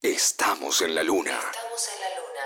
Estamos 0.00 0.80
en 0.80 0.94
la 0.94 1.02
luna. 1.02 1.32
Estamos 1.32 1.88
en 1.90 1.98
la 2.04 2.10
luna. 2.20 2.44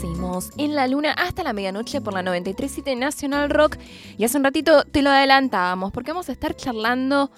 Seguimos 0.00 0.50
en 0.56 0.76
la 0.76 0.86
luna 0.86 1.14
hasta 1.14 1.42
la 1.42 1.52
medianoche 1.52 2.00
por 2.00 2.14
la 2.14 2.22
93.7 2.22 2.96
National 2.96 3.50
Rock. 3.50 3.76
Y 4.18 4.24
hace 4.24 4.38
un 4.38 4.44
ratito 4.44 4.84
te 4.84 5.02
lo 5.02 5.10
adelantábamos 5.10 5.90
porque 5.90 6.12
vamos 6.12 6.28
a 6.28 6.32
estar 6.32 6.54
charlando 6.54 7.32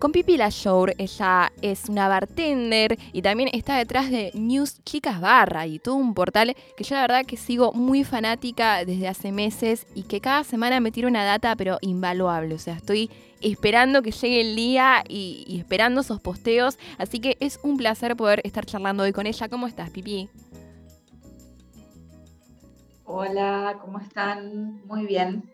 con 0.00 0.12
Pipi 0.12 0.38
La 0.38 0.50
Show. 0.50 0.86
Ella 0.96 1.52
es 1.60 1.88
una 1.88 2.08
bartender 2.08 2.98
y 3.12 3.20
también 3.20 3.50
está 3.52 3.76
detrás 3.76 4.10
de 4.10 4.32
News 4.34 4.82
Chicas 4.82 5.20
Barra 5.20 5.66
y 5.66 5.78
todo 5.78 5.94
un 5.96 6.14
portal 6.14 6.56
que 6.76 6.84
yo 6.84 6.94
la 6.96 7.02
verdad 7.02 7.26
que 7.26 7.36
sigo 7.36 7.72
muy 7.72 8.02
fanática 8.02 8.84
desde 8.86 9.06
hace 9.06 9.30
meses 9.30 9.86
y 9.94 10.04
que 10.04 10.22
cada 10.22 10.42
semana 10.42 10.80
me 10.80 10.90
tira 10.90 11.06
una 11.06 11.22
data 11.24 11.54
pero 11.54 11.76
invaluable. 11.82 12.54
O 12.54 12.58
sea, 12.58 12.74
estoy 12.74 13.10
esperando 13.42 14.00
que 14.00 14.10
llegue 14.10 14.40
el 14.40 14.56
día 14.56 15.04
y, 15.06 15.44
y 15.46 15.58
esperando 15.58 16.00
esos 16.00 16.18
posteos. 16.18 16.78
Así 16.96 17.20
que 17.20 17.36
es 17.38 17.60
un 17.62 17.76
placer 17.76 18.16
poder 18.16 18.40
estar 18.42 18.64
charlando 18.64 19.02
hoy 19.02 19.12
con 19.12 19.26
ella. 19.26 19.48
¿Cómo 19.50 19.66
estás, 19.66 19.90
Pipi? 19.90 20.30
Hola, 23.04 23.78
¿cómo 23.82 23.98
están? 23.98 24.80
Muy 24.86 25.04
bien. 25.04 25.44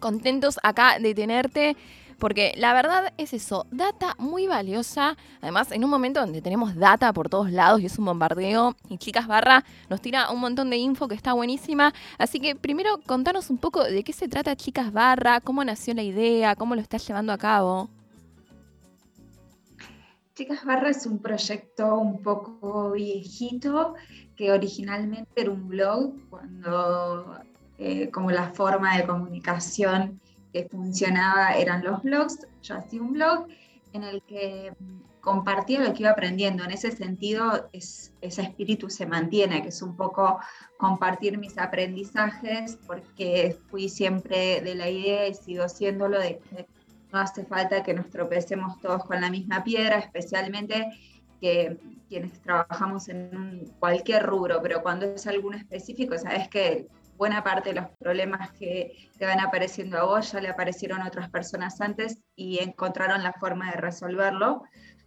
contentos 0.00 0.58
acá 0.62 0.98
de 0.98 1.14
tenerte, 1.14 1.76
porque 2.20 2.52
la 2.56 2.72
verdad 2.72 3.12
es 3.16 3.32
eso, 3.32 3.66
data 3.72 4.14
muy 4.18 4.46
valiosa, 4.46 5.16
además 5.40 5.72
en 5.72 5.82
un 5.82 5.90
momento 5.90 6.20
donde 6.20 6.42
tenemos 6.42 6.76
data 6.76 7.12
por 7.12 7.28
todos 7.28 7.50
lados 7.50 7.80
y 7.80 7.86
es 7.86 7.98
un 7.98 8.04
bombardeo, 8.04 8.76
y 8.88 8.98
Chicas 8.98 9.26
Barra 9.26 9.64
nos 9.88 10.00
tira 10.00 10.30
un 10.30 10.38
montón 10.38 10.70
de 10.70 10.76
info 10.76 11.08
que 11.08 11.16
está 11.16 11.32
buenísima, 11.32 11.92
así 12.18 12.38
que 12.38 12.54
primero 12.54 13.00
contanos 13.06 13.50
un 13.50 13.58
poco 13.58 13.82
de 13.82 14.04
qué 14.04 14.12
se 14.12 14.28
trata 14.28 14.54
Chicas 14.54 14.92
Barra, 14.92 15.40
cómo 15.40 15.64
nació 15.64 15.94
la 15.94 16.02
idea, 16.02 16.54
cómo 16.54 16.76
lo 16.76 16.82
estás 16.82 17.04
llevando 17.06 17.32
a 17.32 17.38
cabo. 17.38 17.88
Chicas 20.34 20.64
Barra 20.64 20.90
es 20.90 21.06
un 21.06 21.18
proyecto 21.18 21.98
un 21.98 22.22
poco 22.22 22.92
viejito 22.92 23.94
que 24.36 24.52
originalmente 24.52 25.28
era 25.36 25.50
un 25.50 25.68
blog 25.68 26.12
cuando 26.30 27.40
eh, 27.78 28.10
como 28.10 28.30
la 28.30 28.50
forma 28.52 28.96
de 28.96 29.06
comunicación 29.06 30.20
que 30.52 30.68
funcionaba 30.68 31.54
eran 31.54 31.84
los 31.84 32.02
blogs. 32.02 32.46
Yo 32.62 32.76
hacía 32.76 33.02
un 33.02 33.12
blog 33.12 33.46
en 33.92 34.04
el 34.04 34.22
que 34.22 34.72
compartía 35.20 35.80
lo 35.80 35.92
que 35.92 36.02
iba 36.02 36.10
aprendiendo. 36.10 36.64
En 36.64 36.70
ese 36.70 36.92
sentido, 36.92 37.68
es, 37.72 38.12
ese 38.20 38.42
espíritu 38.42 38.88
se 38.90 39.06
mantiene, 39.06 39.62
que 39.62 39.68
es 39.68 39.82
un 39.82 39.96
poco 39.96 40.38
compartir 40.78 41.38
mis 41.38 41.58
aprendizajes, 41.58 42.78
porque 42.86 43.56
fui 43.68 43.88
siempre 43.88 44.60
de 44.60 44.74
la 44.74 44.88
idea 44.88 45.28
y 45.28 45.34
sigo 45.34 45.68
siéndolo 45.68 46.18
de 46.18 46.38
que 46.38 46.66
no 47.12 47.18
hace 47.18 47.44
falta 47.44 47.82
que 47.82 47.94
nos 47.94 48.08
tropecemos 48.08 48.80
todos 48.80 49.04
con 49.04 49.20
la 49.20 49.30
misma 49.30 49.64
piedra, 49.64 49.98
especialmente 49.98 50.90
que 51.40 51.78
quienes 52.08 52.40
trabajamos 52.42 53.08
en 53.08 53.72
cualquier 53.78 54.26
rubro, 54.26 54.60
pero 54.62 54.82
cuando 54.82 55.06
es 55.06 55.26
algo 55.26 55.52
específico, 55.52 56.18
sabes 56.18 56.48
que 56.48 56.88
buena 57.20 57.44
parte 57.44 57.74
de 57.74 57.82
los 57.82 57.90
problemas 57.98 58.50
que 58.52 59.10
te 59.18 59.26
van 59.26 59.40
apareciendo 59.40 59.98
a 59.98 60.04
vos 60.04 60.32
ya 60.32 60.40
le 60.40 60.48
aparecieron 60.48 61.02
a 61.02 61.08
otras 61.08 61.28
personas 61.28 61.78
antes 61.82 62.18
y 62.34 62.60
encontraron 62.60 63.22
la 63.22 63.34
forma 63.34 63.70
de 63.70 63.76
resolverlo, 63.76 64.62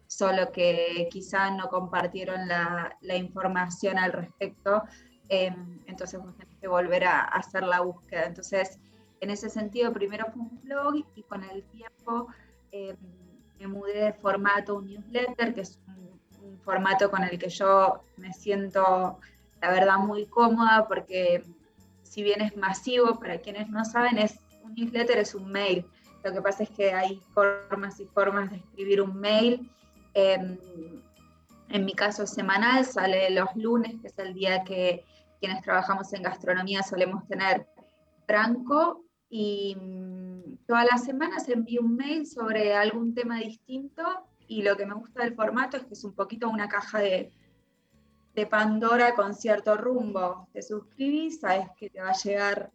solo 0.06 0.52
que 0.52 1.08
quizá 1.10 1.50
no 1.50 1.70
compartieron 1.70 2.48
la, 2.48 2.96
la 3.02 3.16
información 3.16 3.98
al 3.98 4.14
respecto, 4.14 4.84
eh, 5.28 5.56
entonces 5.88 6.22
vos 6.22 6.38
tenés 6.38 6.56
que 6.60 6.68
volver 6.68 7.04
a, 7.06 7.22
hacer 7.22 7.64
la 7.64 7.82
búsqueda. 7.82 8.26
Entonces, 8.26 8.78
en 9.20 9.32
ese 9.32 9.50
sentido, 9.50 9.92
primero 9.92 10.28
fue 10.32 10.44
un 10.44 10.62
blog 10.62 11.04
y 11.16 11.24
con 11.24 11.44
el 11.44 11.64
tiempo 11.64 12.28
eh, 12.72 12.96
me 13.60 13.66
mudé 13.66 14.04
de 14.04 14.14
formato 14.14 14.76
un 14.76 14.86
newsletter, 14.86 15.56
que 15.56 15.62
es 15.62 15.80
un, 15.88 16.48
un 16.48 16.60
formato 16.60 17.10
con 17.10 17.24
el 17.24 17.40
que 17.40 17.50
yo 17.50 18.04
me 18.18 18.32
siento, 18.34 19.18
la 19.64 19.72
verdad, 19.72 19.98
muy 19.98 20.28
cómoda, 20.28 20.88
porque 20.88 21.44
si 22.14 22.22
bien 22.22 22.42
es 22.42 22.56
masivo, 22.56 23.20
para 23.20 23.40
quienes 23.40 23.70
no 23.70 23.84
saben, 23.84 24.20
es 24.20 24.38
un 24.64 24.76
newsletter 24.76 25.18
es 25.18 25.34
un 25.34 25.52
mail. 25.52 25.84
Lo 26.24 26.32
que 26.32 26.44
pasa 26.44 26.62
es 26.62 26.70
que 26.70 26.94
hay 26.94 27.20
formas 27.34 28.00
y 28.00 28.06
formas 28.06 28.52
de 28.52 28.58
escribir 28.58 29.02
un 29.02 29.20
mail. 29.20 29.68
Eh, 30.14 30.60
en 31.70 31.86
mi 31.86 31.94
caso 31.94 32.28
semanal, 32.28 32.86
sale 32.86 33.32
los 33.32 33.50
lunes, 33.56 34.00
que 34.00 34.10
es 34.10 34.20
el 34.20 34.36
día 34.36 34.64
que 34.64 35.04
quienes 35.40 35.64
trabajamos 35.64 36.14
en 36.14 36.22
gastronomía 36.22 36.84
solemos 36.84 37.28
tener 37.28 37.66
franco 38.28 39.04
y 39.28 39.76
mm, 39.76 40.58
todas 40.68 40.86
las 40.86 41.04
semanas 41.04 41.50
envío 41.50 41.82
un 41.82 41.96
mail 41.96 42.28
sobre 42.28 42.76
algún 42.76 43.16
tema 43.16 43.40
distinto 43.40 44.04
y 44.48 44.62
lo 44.62 44.78
que 44.78 44.86
me 44.86 44.94
gusta 44.94 45.24
del 45.24 45.34
formato 45.34 45.78
es 45.78 45.86
que 45.86 45.96
es 45.96 46.04
un 46.04 46.14
poquito 46.14 46.48
una 46.48 46.70
caja 46.70 47.00
de, 47.00 47.32
de 48.34 48.46
Pandora 48.48 49.16
con 49.16 49.34
cierto 49.34 49.78
rumbo. 49.78 50.48
Te 50.54 50.62
suscribís, 50.62 51.40
sabes 51.40 51.68
que 51.78 51.90
te 51.90 52.02
va 52.02 52.10
a 52.10 52.18
llegar 52.18 52.72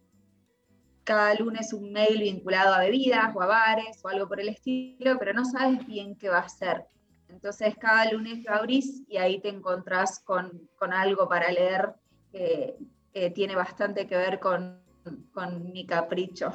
cada 1.03 1.33
lunes 1.33 1.73
un 1.73 1.91
mail 1.91 2.21
vinculado 2.21 2.73
a 2.73 2.81
bebidas 2.81 3.35
o 3.35 3.41
a 3.41 3.47
bares 3.47 3.99
o 4.03 4.09
algo 4.09 4.27
por 4.27 4.39
el 4.39 4.49
estilo, 4.49 5.17
pero 5.17 5.33
no 5.33 5.43
sabes 5.43 5.85
bien 5.87 6.15
qué 6.15 6.29
va 6.29 6.39
a 6.39 6.49
ser. 6.49 6.85
Entonces 7.29 7.75
cada 7.79 8.11
lunes 8.11 8.43
lo 8.45 8.53
abrís 8.53 9.03
y 9.07 9.17
ahí 9.17 9.39
te 9.39 9.49
encontrás 9.49 10.19
con, 10.19 10.69
con 10.77 10.93
algo 10.93 11.27
para 11.27 11.51
leer 11.51 11.93
que, 12.31 12.77
que 13.13 13.29
tiene 13.31 13.55
bastante 13.55 14.07
que 14.07 14.17
ver 14.17 14.39
con, 14.39 14.81
con 15.33 15.71
mi 15.71 15.85
capricho. 15.85 16.53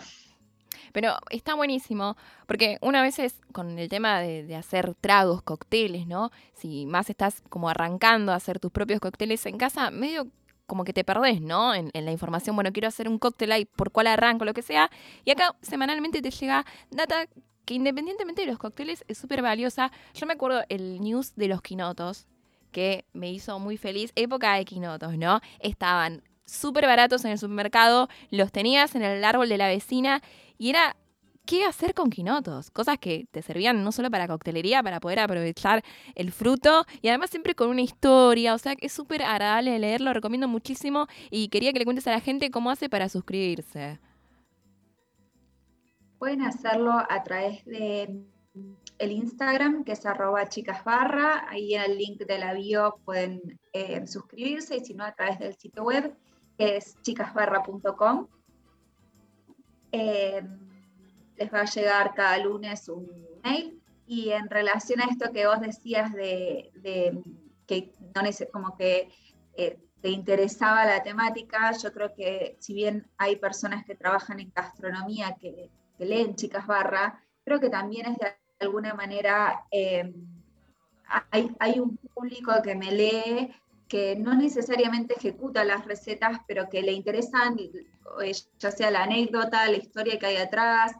Pero 0.95 1.17
está 1.31 1.55
buenísimo, 1.55 2.17
porque 2.47 2.79
una 2.81 3.03
vez 3.03 3.19
es 3.19 3.41
con 3.53 3.81
el 3.81 3.89
tema 3.89 4.21
de, 4.21 4.45
de 4.45 4.55
hacer 4.55 4.95
tragos, 4.95 5.43
cócteles, 5.43 6.07
¿no? 6.07 6.31
Si 6.53 6.87
más 6.87 7.11
estás 7.11 7.43
como 7.49 7.69
arrancando 7.69 8.31
a 8.31 8.37
hacer 8.37 8.61
tus 8.61 8.71
propios 8.71 9.01
cócteles 9.01 9.45
en 9.47 9.59
casa, 9.59 9.91
medio 9.91 10.29
como 10.69 10.85
que 10.85 10.93
te 10.93 11.03
perdés, 11.03 11.41
¿no? 11.41 11.75
En, 11.75 11.91
en 11.95 12.05
la 12.05 12.13
información, 12.13 12.55
bueno, 12.55 12.73
quiero 12.73 12.87
hacer 12.87 13.09
un 13.09 13.19
cóctel 13.19 13.51
ahí, 13.51 13.65
por 13.65 13.91
cuál 13.91 14.07
arranco, 14.07 14.45
lo 14.45 14.55
que 14.55 14.63
sea. 14.63 14.89
Y 15.25 15.33
acá 15.33 15.57
semanalmente 15.63 16.23
te 16.23 16.31
llega 16.31 16.65
data 16.93 17.27
que 17.65 17.75
independientemente 17.75 18.43
de 18.43 18.47
los 18.47 18.59
cócteles 18.59 19.05
es 19.09 19.19
súper 19.19 19.43
valiosa. 19.43 19.91
Yo 20.15 20.27
me 20.27 20.35
acuerdo 20.35 20.63
el 20.69 21.01
news 21.01 21.35
de 21.35 21.49
los 21.49 21.61
quinotos, 21.61 22.29
que 22.71 23.05
me 23.13 23.33
hizo 23.33 23.59
muy 23.59 23.79
feliz. 23.79 24.13
Época 24.15 24.55
de 24.55 24.65
quinotos, 24.65 25.19
¿no? 25.19 25.41
Estaban 25.59 26.23
súper 26.47 26.87
baratos 26.87 27.25
en 27.25 27.33
el 27.33 27.39
supermercado, 27.39 28.09
los 28.31 28.53
tenías 28.53 28.95
en 28.95 29.03
el 29.03 29.25
árbol 29.25 29.49
de 29.49 29.59
la 29.59 29.69
vecina 29.69 30.23
y 30.59 30.71
era 30.71 30.97
qué 31.47 31.65
hacer 31.65 31.95
con 31.95 32.11
quinotos, 32.11 32.71
cosas 32.71 32.99
que 32.99 33.27
te 33.31 33.43
servían 33.43 33.85
no 33.85 33.93
solo 33.93 34.11
para 34.11 34.27
coctelería, 34.27 34.83
para 34.83 35.01
poder 35.01 35.21
aprovechar 35.21 35.83
el 36.15 36.33
fruto 36.33 36.87
y 37.03 37.09
además 37.09 37.31
siempre 37.31 37.55
con 37.55 37.69
una 37.69 37.83
historia, 37.83 38.55
o 38.55 38.59
sea 38.59 38.77
que 38.77 38.87
es 38.87 38.93
súper 38.93 39.23
agradable 39.23 39.73
de 39.73 39.79
leer, 39.79 40.01
lo 40.01 40.13
recomiendo 40.13 40.49
muchísimo 40.49 41.07
y 41.31 41.49
quería 41.49 41.73
que 41.73 41.79
le 41.79 41.85
cuentes 41.85 42.07
a 42.07 42.13
la 42.13 42.21
gente 42.21 42.51
cómo 42.51 42.71
hace 42.71 42.89
para 42.89 43.09
suscribirse. 43.09 43.99
Pueden 46.19 46.43
hacerlo 46.43 46.93
a 46.93 47.23
través 47.23 47.65
de 47.67 48.25
el 48.99 49.13
Instagram, 49.13 49.85
que 49.85 49.93
es 49.93 50.07
arroba 50.07 50.49
chicasbarra, 50.49 51.49
ahí 51.49 51.75
en 51.75 51.83
el 51.83 51.99
link 51.99 52.21
de 52.21 52.39
la 52.39 52.55
bio 52.55 52.97
pueden 53.05 53.59
eh, 53.73 54.07
suscribirse, 54.07 54.77
y 54.77 54.85
si 54.85 54.95
no, 54.95 55.05
a 55.05 55.13
través 55.13 55.39
del 55.41 55.55
sitio 55.57 55.83
web, 55.83 56.15
que 56.59 56.77
es 56.77 57.01
chicasbarra.com. 57.03 58.29
Eh, 59.93 60.43
les 61.37 61.53
va 61.53 61.61
a 61.61 61.65
llegar 61.65 62.15
cada 62.15 62.39
lunes 62.39 62.89
un 62.89 63.09
mail, 63.43 63.81
y 64.07 64.31
en 64.31 64.49
relación 64.49 65.01
a 65.01 65.05
esto 65.05 65.33
que 65.33 65.47
vos 65.47 65.61
decías 65.61 66.13
de, 66.13 66.71
que 67.67 67.93
no 68.15 68.23
como 68.53 68.77
que 68.77 69.09
eh, 69.57 69.79
te 70.01 70.11
interesaba 70.11 70.85
la 70.85 71.03
temática, 71.03 71.73
yo 71.73 71.93
creo 71.93 72.15
que 72.15 72.57
si 72.61 72.75
bien 72.75 73.09
hay 73.17 73.37
personas 73.37 73.85
que 73.85 73.95
trabajan 73.95 74.41
en 74.41 74.53
gastronomía 74.55 75.37
que, 75.41 75.71
que 75.97 76.05
leen 76.05 76.37
Chicas 76.37 76.67
Barra, 76.67 77.23
creo 77.45 77.59
que 77.61 77.71
también 77.71 78.07
es 78.07 78.19
de 78.19 78.35
alguna 78.61 78.95
manera, 78.95 79.65
eh, 79.71 80.13
hay, 81.31 81.55
hay 81.59 81.79
un 81.81 81.97
público 81.97 82.53
que 82.63 82.75
me 82.75 82.93
lee 82.93 83.55
que 83.89 84.17
no 84.17 84.35
necesariamente 84.35 85.15
ejecuta 85.15 85.65
las 85.65 85.85
recetas, 85.85 86.39
pero 86.47 86.69
que 86.69 86.83
le 86.83 86.93
interesan, 86.93 87.57
eh, 87.59 88.33
ya 88.59 88.71
sea 88.71 88.91
la 88.91 89.05
anécdota, 89.05 89.69
la 89.69 89.77
historia 89.77 90.19
que 90.19 90.27
hay 90.27 90.37
atrás, 90.37 90.93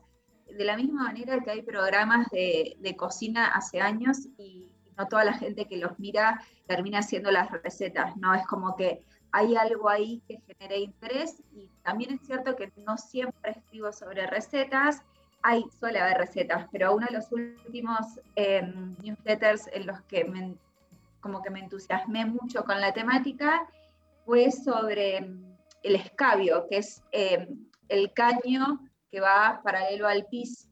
de 0.47 0.65
la 0.65 0.77
misma 0.77 1.05
manera 1.05 1.41
que 1.41 1.51
hay 1.51 1.63
programas 1.63 2.29
de, 2.31 2.77
de 2.79 2.97
cocina 2.97 3.47
hace 3.47 3.81
años 3.81 4.29
y 4.39 4.71
no 4.97 5.09
toda 5.09 5.25
la 5.25 5.33
gente 5.33 5.67
que 5.67 5.79
los 5.79 5.99
mira 5.99 6.41
termina 6.67 6.99
haciendo 7.01 7.31
las 7.31 7.51
recetas, 7.51 8.17
¿no? 8.17 8.35
Es 8.35 8.47
como 8.47 8.77
que 8.77 9.03
hay 9.33 9.57
algo 9.57 9.89
ahí 9.89 10.23
que 10.29 10.41
genere 10.47 10.79
interés 10.79 11.43
y 11.53 11.69
también 11.83 12.13
es 12.15 12.21
cierto 12.25 12.55
que 12.55 12.73
no 12.87 12.97
siempre 12.97 13.51
escribo 13.51 13.93
sobre 13.93 14.27
recetas, 14.29 15.03
hay, 15.43 15.65
suele 15.79 15.99
haber 15.99 16.19
recetas, 16.19 16.69
pero 16.71 16.95
uno 16.95 17.07
de 17.07 17.17
los 17.17 17.31
últimos 17.33 18.21
eh, 18.37 18.63
newsletters 19.03 19.69
en 19.73 19.87
los 19.87 20.01
que 20.03 20.25
me, 20.25 20.55
como 21.25 21.41
que 21.41 21.49
me 21.49 21.61
entusiasmé 21.61 22.27
mucho 22.27 22.65
con 22.65 22.79
la 22.83 22.93
temática 22.93 23.67
fue 24.27 24.51
sobre 24.51 25.17
el 25.83 25.95
escabio, 25.97 26.67
que 26.69 26.77
es 26.77 27.03
eh, 27.13 27.49
el 27.89 28.13
caño 28.13 28.81
que 29.11 29.21
va 29.21 29.63
paralelo 29.65 30.07
al 30.07 30.27
piso 30.27 30.69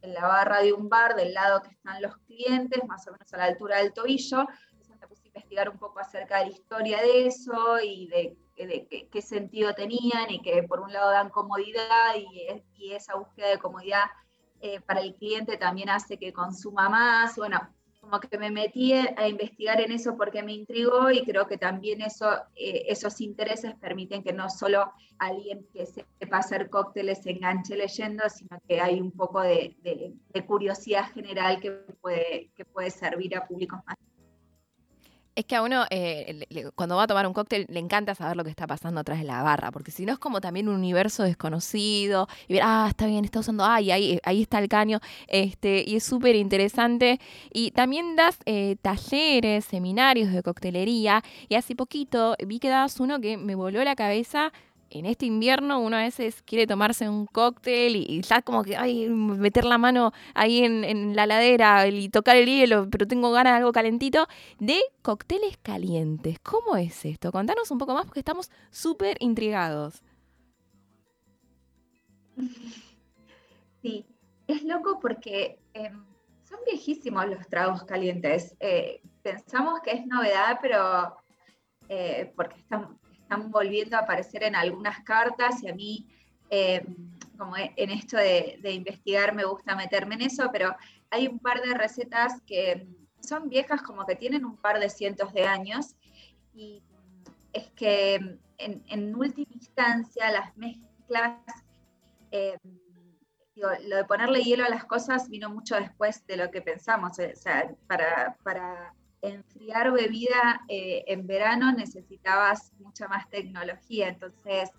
en 0.00 0.14
la 0.14 0.28
barra 0.28 0.62
de 0.62 0.72
un 0.72 0.88
bar 0.88 1.16
del 1.16 1.34
lado 1.34 1.60
que 1.60 1.70
están 1.70 2.00
los 2.00 2.16
clientes, 2.18 2.86
más 2.86 3.04
o 3.08 3.10
menos 3.10 3.34
a 3.34 3.36
la 3.36 3.44
altura 3.46 3.78
del 3.78 3.92
tobillo. 3.92 4.46
Entonces 4.70 4.96
me 5.00 5.08
puse 5.08 5.24
a 5.24 5.26
investigar 5.26 5.68
un 5.68 5.78
poco 5.78 5.98
acerca 5.98 6.38
de 6.38 6.46
la 6.46 6.52
historia 6.52 7.02
de 7.02 7.26
eso 7.26 7.80
y 7.82 8.06
de, 8.06 9.08
qué, 9.10 9.22
sentido 9.22 9.74
tenían 9.74 10.30
y 10.30 10.40
que 10.40 10.62
por 10.62 10.78
un 10.78 10.92
lado 10.92 11.10
dan 11.10 11.30
comodidad 11.30 12.14
y, 12.16 12.92
esa 12.92 13.16
búsqueda 13.16 13.48
de 13.48 13.58
comodidad 13.58 14.04
eh, 14.60 14.80
para 14.82 15.00
el 15.00 15.16
cliente 15.16 15.56
también 15.56 15.88
hace 15.88 16.16
que 16.16 16.32
consuma 16.32 16.88
más. 16.88 17.34
Bueno, 17.34 17.74
como 18.14 18.30
que 18.30 18.38
me 18.38 18.50
metí 18.50 18.92
a 18.92 19.28
investigar 19.28 19.80
en 19.80 19.90
eso 19.90 20.16
porque 20.16 20.42
me 20.42 20.52
intrigó 20.52 21.10
y 21.10 21.24
creo 21.24 21.46
que 21.46 21.58
también 21.58 22.00
eso, 22.00 22.32
eh, 22.54 22.84
esos 22.88 23.20
intereses 23.20 23.74
permiten 23.74 24.22
que 24.22 24.32
no 24.32 24.48
solo 24.50 24.92
alguien 25.18 25.66
que 25.72 25.86
sepa 25.86 26.38
hacer 26.38 26.70
cócteles 26.70 27.22
se 27.22 27.32
enganche 27.32 27.76
leyendo, 27.76 28.28
sino 28.28 28.56
que 28.68 28.80
hay 28.80 29.00
un 29.00 29.10
poco 29.10 29.40
de, 29.40 29.76
de 29.82 30.46
curiosidad 30.46 31.10
general 31.12 31.60
que 31.60 31.72
puede, 32.00 32.50
que 32.54 32.64
puede 32.64 32.90
servir 32.90 33.36
a 33.36 33.46
públicos 33.46 33.80
más 33.86 33.96
es 35.36 35.44
que 35.44 35.56
a 35.56 35.62
uno, 35.62 35.84
eh, 35.90 36.46
cuando 36.74 36.96
va 36.96 37.04
a 37.04 37.06
tomar 37.06 37.26
un 37.26 37.32
cóctel, 37.32 37.66
le 37.68 37.80
encanta 37.80 38.14
saber 38.14 38.36
lo 38.36 38.44
que 38.44 38.50
está 38.50 38.66
pasando 38.66 39.00
atrás 39.00 39.18
de 39.18 39.24
la 39.24 39.42
barra, 39.42 39.70
porque 39.72 39.90
si 39.90 40.06
no 40.06 40.12
es 40.12 40.18
como 40.18 40.40
también 40.40 40.68
un 40.68 40.76
universo 40.76 41.24
desconocido, 41.24 42.28
y 42.46 42.54
ver, 42.54 42.62
ah, 42.64 42.86
está 42.88 43.06
bien, 43.06 43.24
está 43.24 43.40
usando, 43.40 43.64
ay, 43.64 43.90
ahí, 43.90 44.18
ahí 44.22 44.42
está 44.42 44.58
el 44.58 44.68
caño, 44.68 45.00
este, 45.26 45.84
y 45.86 45.96
es 45.96 46.04
súper 46.04 46.36
interesante. 46.36 47.20
Y 47.52 47.72
también 47.72 48.16
das 48.16 48.38
eh, 48.46 48.76
talleres, 48.80 49.64
seminarios 49.64 50.32
de 50.32 50.42
coctelería, 50.42 51.22
y 51.48 51.56
hace 51.56 51.74
poquito 51.74 52.36
vi 52.46 52.58
que 52.58 52.68
dabas 52.68 53.00
uno 53.00 53.20
que 53.20 53.36
me 53.36 53.54
voló 53.54 53.82
la 53.82 53.96
cabeza 53.96 54.52
en 54.94 55.06
este 55.06 55.26
invierno 55.26 55.80
uno 55.80 55.96
a 55.96 56.02
veces 56.02 56.42
quiere 56.42 56.66
tomarse 56.66 57.08
un 57.08 57.26
cóctel 57.26 57.96
y, 57.96 58.22
ya 58.22 58.42
como 58.42 58.62
que, 58.62 58.76
ay, 58.76 59.08
meter 59.08 59.64
la 59.64 59.76
mano 59.76 60.12
ahí 60.34 60.64
en, 60.64 61.16
la 61.16 61.26
ladera 61.26 61.86
y 61.88 62.08
tocar 62.08 62.36
el 62.36 62.46
hielo, 62.46 62.88
pero 62.90 63.06
tengo 63.06 63.32
ganas 63.32 63.54
de 63.54 63.58
algo 63.58 63.72
calentito, 63.72 64.26
de 64.58 64.80
cócteles 65.02 65.56
calientes. 65.58 66.38
¿Cómo 66.40 66.76
es 66.76 67.04
esto? 67.04 67.32
Contanos 67.32 67.70
un 67.70 67.78
poco 67.78 67.94
más 67.94 68.06
porque 68.06 68.20
estamos 68.20 68.50
súper 68.70 69.16
intrigados. 69.20 70.02
Sí, 73.82 74.06
es 74.46 74.62
loco 74.62 74.98
porque 74.98 75.58
em, 75.74 76.06
son 76.44 76.58
viejísimos 76.64 77.26
los 77.26 77.46
tragos 77.48 77.84
calientes. 77.84 78.56
Eh, 78.58 79.02
pensamos 79.22 79.80
que 79.82 79.90
es 79.90 80.06
novedad, 80.06 80.58
pero 80.62 81.14
eh, 81.90 82.32
porque 82.34 82.60
están, 82.60 82.98
están 83.24 83.50
volviendo 83.50 83.96
a 83.96 84.00
aparecer 84.00 84.44
en 84.44 84.54
algunas 84.54 85.00
cartas 85.00 85.62
y 85.62 85.68
a 85.68 85.74
mí, 85.74 86.06
eh, 86.50 86.84
como 87.38 87.56
en 87.56 87.90
esto 87.90 88.16
de, 88.16 88.70
investigar, 88.70 89.34
me 89.34 89.44
gusta 89.44 89.74
meterme 89.74 90.14
en 90.14 90.22
eso, 90.22 90.50
pero 90.52 90.76
hay 91.10 91.26
un 91.26 91.38
par 91.38 91.60
de 91.62 91.74
recetas 91.74 92.40
que 92.46 92.86
son 93.20 93.48
viejas, 93.48 93.82
como 93.82 94.04
que 94.06 94.14
tienen 94.14 94.44
un 94.44 94.56
par 94.56 94.78
de 94.78 94.90
cientos 94.90 95.32
de 95.32 95.46
años, 95.46 95.96
y 96.54 96.82
es 97.52 97.70
que 97.70 98.38
en, 98.58 99.14
última 99.16 99.52
instancia 99.52 100.30
las 100.30 100.56
mezclas, 100.56 101.40
eh, 102.30 102.58
lo 103.56 103.96
de 103.96 104.04
ponerle 104.04 104.42
hielo 104.42 104.64
a 104.64 104.68
las 104.68 104.84
cosas 104.84 105.28
vino 105.28 105.48
mucho 105.48 105.76
después 105.76 106.26
de 106.26 106.36
lo 106.36 106.50
que 106.50 106.60
pensamos, 106.60 107.16
para, 107.86 108.36
para 108.42 108.94
enfriar 109.28 109.92
bebida 109.92 110.60
eh, 110.68 111.04
en 111.06 111.26
verano 111.26 111.72
necesitabas 111.72 112.72
mucha 112.78 113.08
más 113.08 113.28
tecnología, 113.30 114.08
entonces 114.08 114.70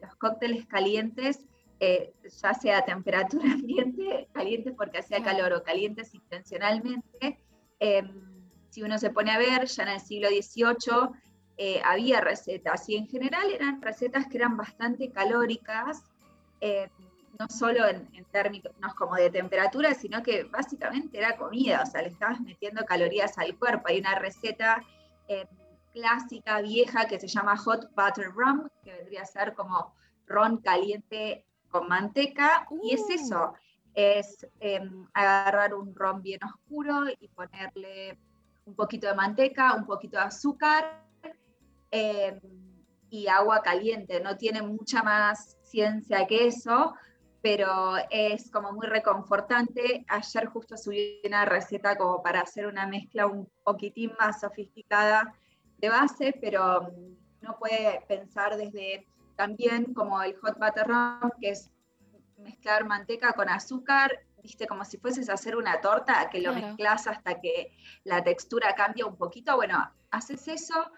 los 0.00 0.14
cócteles 0.16 0.66
calientes, 0.66 1.44
eh, 1.78 2.12
ya 2.42 2.54
sea 2.54 2.78
a 2.78 2.84
temperatura 2.84 3.44
ambiente, 3.52 4.28
calientes 4.32 4.74
porque 4.76 4.98
hacía 4.98 5.22
calor 5.22 5.52
o 5.52 5.62
calientes 5.62 6.14
intencionalmente, 6.14 7.38
em, 7.78 8.22
si 8.70 8.82
uno 8.82 8.98
se 8.98 9.10
pone 9.10 9.30
a 9.30 9.38
ver, 9.38 9.66
ya 9.66 9.82
en 9.84 9.88
el 9.90 10.00
siglo 10.00 10.28
XVIII 10.28 11.10
eh, 11.58 11.80
había 11.84 12.20
recetas 12.20 12.88
y 12.88 12.96
en 12.96 13.06
general 13.06 13.50
eran 13.50 13.80
recetas 13.82 14.26
que 14.26 14.38
eran 14.38 14.56
bastante 14.56 15.10
calóricas 15.10 16.02
em, 16.60 16.88
no 17.38 17.48
solo 17.48 17.86
en, 17.86 18.08
términos 18.30 18.94
como 18.96 19.16
de 19.16 19.30
temperatura, 19.30 19.94
sino 19.94 20.22
que 20.22 20.44
básicamente 20.44 21.18
era 21.18 21.36
comida, 21.36 21.82
o 21.82 21.86
sea, 21.86 22.02
le 22.02 22.08
estabas 22.08 22.40
metiendo 22.40 22.84
calorías 22.84 23.36
al 23.38 23.56
cuerpo. 23.58 23.88
Hay 23.88 24.00
una 24.00 24.18
receta 24.18 24.82
eh, 25.28 25.46
clásica, 25.92 26.60
vieja, 26.60 27.06
que 27.06 27.20
se 27.20 27.28
llama 27.28 27.56
Hot 27.56 27.90
Butter 27.94 28.30
Rum, 28.34 28.68
que 28.84 28.92
vendría 28.92 29.22
a 29.22 29.26
ser 29.26 29.54
como 29.54 29.94
ron 30.26 30.58
caliente 30.58 31.44
con 31.68 31.88
manteca, 31.88 32.66
y 32.82 32.94
es 32.94 33.02
uh. 33.02 33.12
eso, 33.12 33.54
es 33.94 34.46
em, 34.60 35.06
agarrar 35.12 35.74
un 35.74 35.94
ron 35.94 36.22
bien 36.22 36.40
oscuro 36.44 37.04
y 37.20 37.28
ponerle 37.28 38.18
un 38.64 38.74
poquito 38.74 39.06
de 39.06 39.14
manteca, 39.14 39.74
un 39.74 39.84
poquito 39.84 40.16
de 40.16 40.24
azúcar 40.24 41.04
em, 41.90 42.40
y 43.10 43.26
agua 43.26 43.60
caliente. 43.60 44.20
No 44.20 44.36
tiene 44.36 44.62
mucha 44.62 45.02
más 45.02 45.58
ciencia 45.62 46.26
que 46.26 46.46
eso, 46.46 46.94
pero 47.42 47.96
es 48.08 48.50
como 48.50 48.72
muy 48.72 48.86
reconfortante. 48.86 50.04
Ayer 50.08 50.46
justo 50.46 50.76
subí 50.76 51.20
una 51.26 51.44
receta 51.44 51.96
como 51.96 52.22
para 52.22 52.40
hacer 52.40 52.66
una 52.66 52.86
mezcla 52.86 53.26
un 53.26 53.50
poquitín 53.64 54.12
más 54.18 54.40
sofisticada 54.40 55.34
de 55.78 55.88
base, 55.88 56.38
pero 56.40 56.82
mm, 56.82 57.42
no 57.42 57.58
puede 57.58 58.00
pensar 58.06 58.56
desde 58.56 59.06
también 59.36 59.92
como 59.92 60.22
el 60.22 60.36
hot 60.36 60.56
butter 60.56 60.86
rum, 60.86 61.30
que 61.40 61.50
es 61.50 61.70
mezclar 62.38 62.86
manteca 62.86 63.32
con 63.32 63.48
azúcar, 63.48 64.20
viste, 64.42 64.66
como 64.66 64.84
si 64.84 64.98
fueses 64.98 65.28
a 65.28 65.34
hacer 65.34 65.56
una 65.56 65.80
torta, 65.80 66.28
que 66.30 66.40
lo 66.40 66.52
mezclas 66.52 67.06
hasta 67.06 67.40
que 67.40 67.72
la 68.04 68.22
textura 68.22 68.74
cambia 68.74 69.06
un 69.06 69.16
poquito. 69.16 69.56
Bueno, 69.56 69.92
haces 70.10 70.46
eso, 70.48 70.90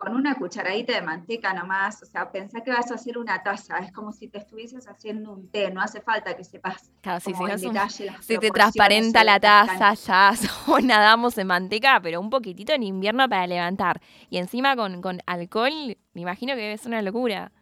con 0.00 0.14
una 0.14 0.34
cucharadita 0.34 0.94
de 0.94 1.02
manteca 1.02 1.52
nomás, 1.52 2.02
o 2.02 2.06
sea, 2.06 2.32
pensá 2.32 2.62
que 2.62 2.70
vas 2.70 2.90
a 2.90 2.94
hacer 2.94 3.18
una 3.18 3.42
taza, 3.42 3.76
es 3.80 3.92
como 3.92 4.12
si 4.12 4.28
te 4.28 4.38
estuvieses 4.38 4.88
haciendo 4.88 5.30
un 5.30 5.50
té, 5.50 5.70
no 5.70 5.82
hace 5.82 6.00
falta 6.00 6.34
que 6.34 6.42
sepas 6.42 6.90
claro, 7.02 7.20
sí, 7.20 7.32
en 7.38 7.60
detalle 7.60 8.10
Si 8.20 8.38
te 8.38 8.50
transparenta 8.50 9.22
la 9.24 9.38
taza, 9.38 9.92
ya 9.92 10.32
o 10.68 10.80
nadamos 10.80 11.36
en 11.36 11.48
manteca, 11.48 12.00
pero 12.02 12.18
un 12.18 12.30
poquitito 12.30 12.72
en 12.72 12.82
invierno 12.82 13.28
para 13.28 13.46
levantar. 13.46 14.00
Y 14.30 14.38
encima 14.38 14.74
con, 14.74 15.02
con 15.02 15.20
alcohol, 15.26 15.98
me 16.14 16.20
imagino 16.22 16.54
que 16.54 16.72
es 16.72 16.86
una 16.86 17.02
locura. 17.02 17.52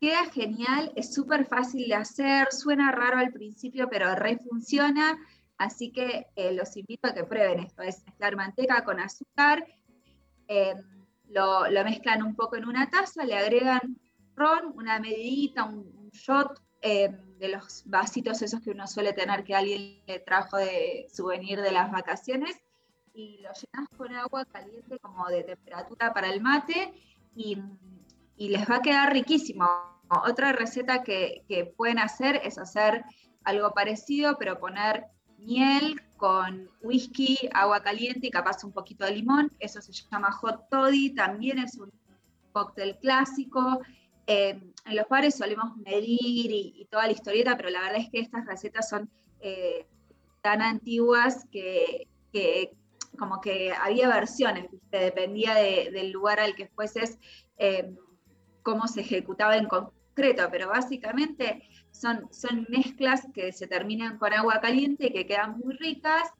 Queda 0.00 0.24
genial, 0.32 0.90
es 0.96 1.12
súper 1.12 1.44
fácil 1.44 1.86
de 1.86 1.96
hacer, 1.96 2.48
suena 2.50 2.92
raro 2.92 3.18
al 3.18 3.30
principio, 3.30 3.88
pero 3.90 4.14
re 4.14 4.38
funciona. 4.38 5.18
Así 5.58 5.92
que 5.92 6.28
eh, 6.34 6.52
los 6.52 6.74
invito 6.78 7.08
a 7.08 7.14
que 7.14 7.24
prueben 7.24 7.60
esto, 7.60 7.82
es 7.82 8.02
mezclar 8.06 8.36
manteca 8.36 8.84
con 8.84 9.00
azúcar 9.00 9.66
Em, 10.48 10.78
lo, 11.28 11.66
mezclan 11.84 12.22
un 12.22 12.34
poco 12.34 12.56
en 12.56 12.66
una 12.66 12.88
taza, 12.88 13.24
le 13.24 13.36
agregan 13.36 13.98
ron, 14.34 14.72
una 14.76 14.98
medidita, 15.00 15.64
un, 15.64 16.10
shot 16.12 16.62
em, 16.80 17.38
de 17.38 17.48
los 17.48 17.82
vasitos 17.86 18.40
esos 18.40 18.60
que 18.60 18.70
uno 18.70 18.86
suele 18.86 19.12
tener 19.12 19.44
que 19.44 19.54
alguien 19.54 20.02
le 20.06 20.20
trajo 20.20 20.56
de 20.56 21.06
souvenir 21.12 21.60
de 21.60 21.72
las 21.72 21.90
vacaciones, 21.90 22.56
y 23.12 23.38
lo 23.38 23.50
llenas 23.52 23.88
con 23.96 24.14
agua 24.14 24.44
caliente 24.44 24.98
como 24.98 25.26
de 25.28 25.42
temperatura 25.42 26.12
para 26.12 26.28
el 26.28 26.40
mate 26.40 26.92
y, 27.34 27.58
les 28.36 28.70
va 28.70 28.76
a 28.76 28.82
quedar 28.82 29.12
riquísimo. 29.12 29.66
Otra 30.28 30.52
receta 30.52 31.02
que, 31.02 31.42
que 31.48 31.64
pueden 31.64 31.98
hacer 31.98 32.40
es 32.44 32.58
hacer 32.58 33.04
algo 33.44 33.70
parecido, 33.72 34.36
pero 34.38 34.60
poner 34.60 35.06
miel 35.38 36.00
con 36.16 36.70
whisky, 36.82 37.48
agua 37.52 37.82
caliente 37.82 38.26
y 38.26 38.30
capaz 38.30 38.64
un 38.64 38.72
poquito 38.72 39.04
de 39.04 39.12
limón. 39.12 39.52
Eso 39.58 39.80
se 39.80 39.92
llama 39.92 40.32
hot 40.32 40.68
toddy, 40.70 41.14
también 41.14 41.58
es 41.58 41.76
un 41.76 41.92
cóctel 42.52 42.96
clásico. 42.98 43.80
Eh, 44.26 44.58
en 44.86 44.96
los 44.96 45.08
bares 45.08 45.36
solemos 45.36 45.76
medir 45.76 46.50
y, 46.50 46.86
toda 46.90 47.06
la 47.06 47.12
historieta, 47.12 47.56
pero 47.56 47.70
la 47.70 47.80
verdad 47.80 48.00
es 48.00 48.10
que 48.10 48.20
estas 48.20 48.46
recetas 48.46 48.88
son 48.88 49.10
eh, 49.40 49.86
tan 50.42 50.62
antiguas 50.62 51.44
que, 51.50 52.08
como 53.18 53.40
que 53.40 53.72
había 53.72 54.08
versiones, 54.08 54.66
dependía 54.90 55.54
del 55.54 56.10
lugar 56.10 56.40
al 56.40 56.54
que 56.54 56.68
fueses, 56.68 57.18
eh, 57.58 57.94
cómo 58.62 58.88
se 58.88 59.00
ejecutaba 59.00 59.56
en 59.56 59.66
concreto, 59.66 60.48
pero 60.50 60.68
básicamente 60.68 61.68
son, 61.96 62.28
son 62.32 62.66
mezclas 62.68 63.26
que 63.34 63.52
se 63.52 63.66
terminan 63.66 64.18
con 64.18 64.32
agua 64.32 64.60
caliente, 64.60 65.12
que 65.12 65.26
quedan 65.26 65.58
muy 65.58 65.74
ricas. 65.76 66.32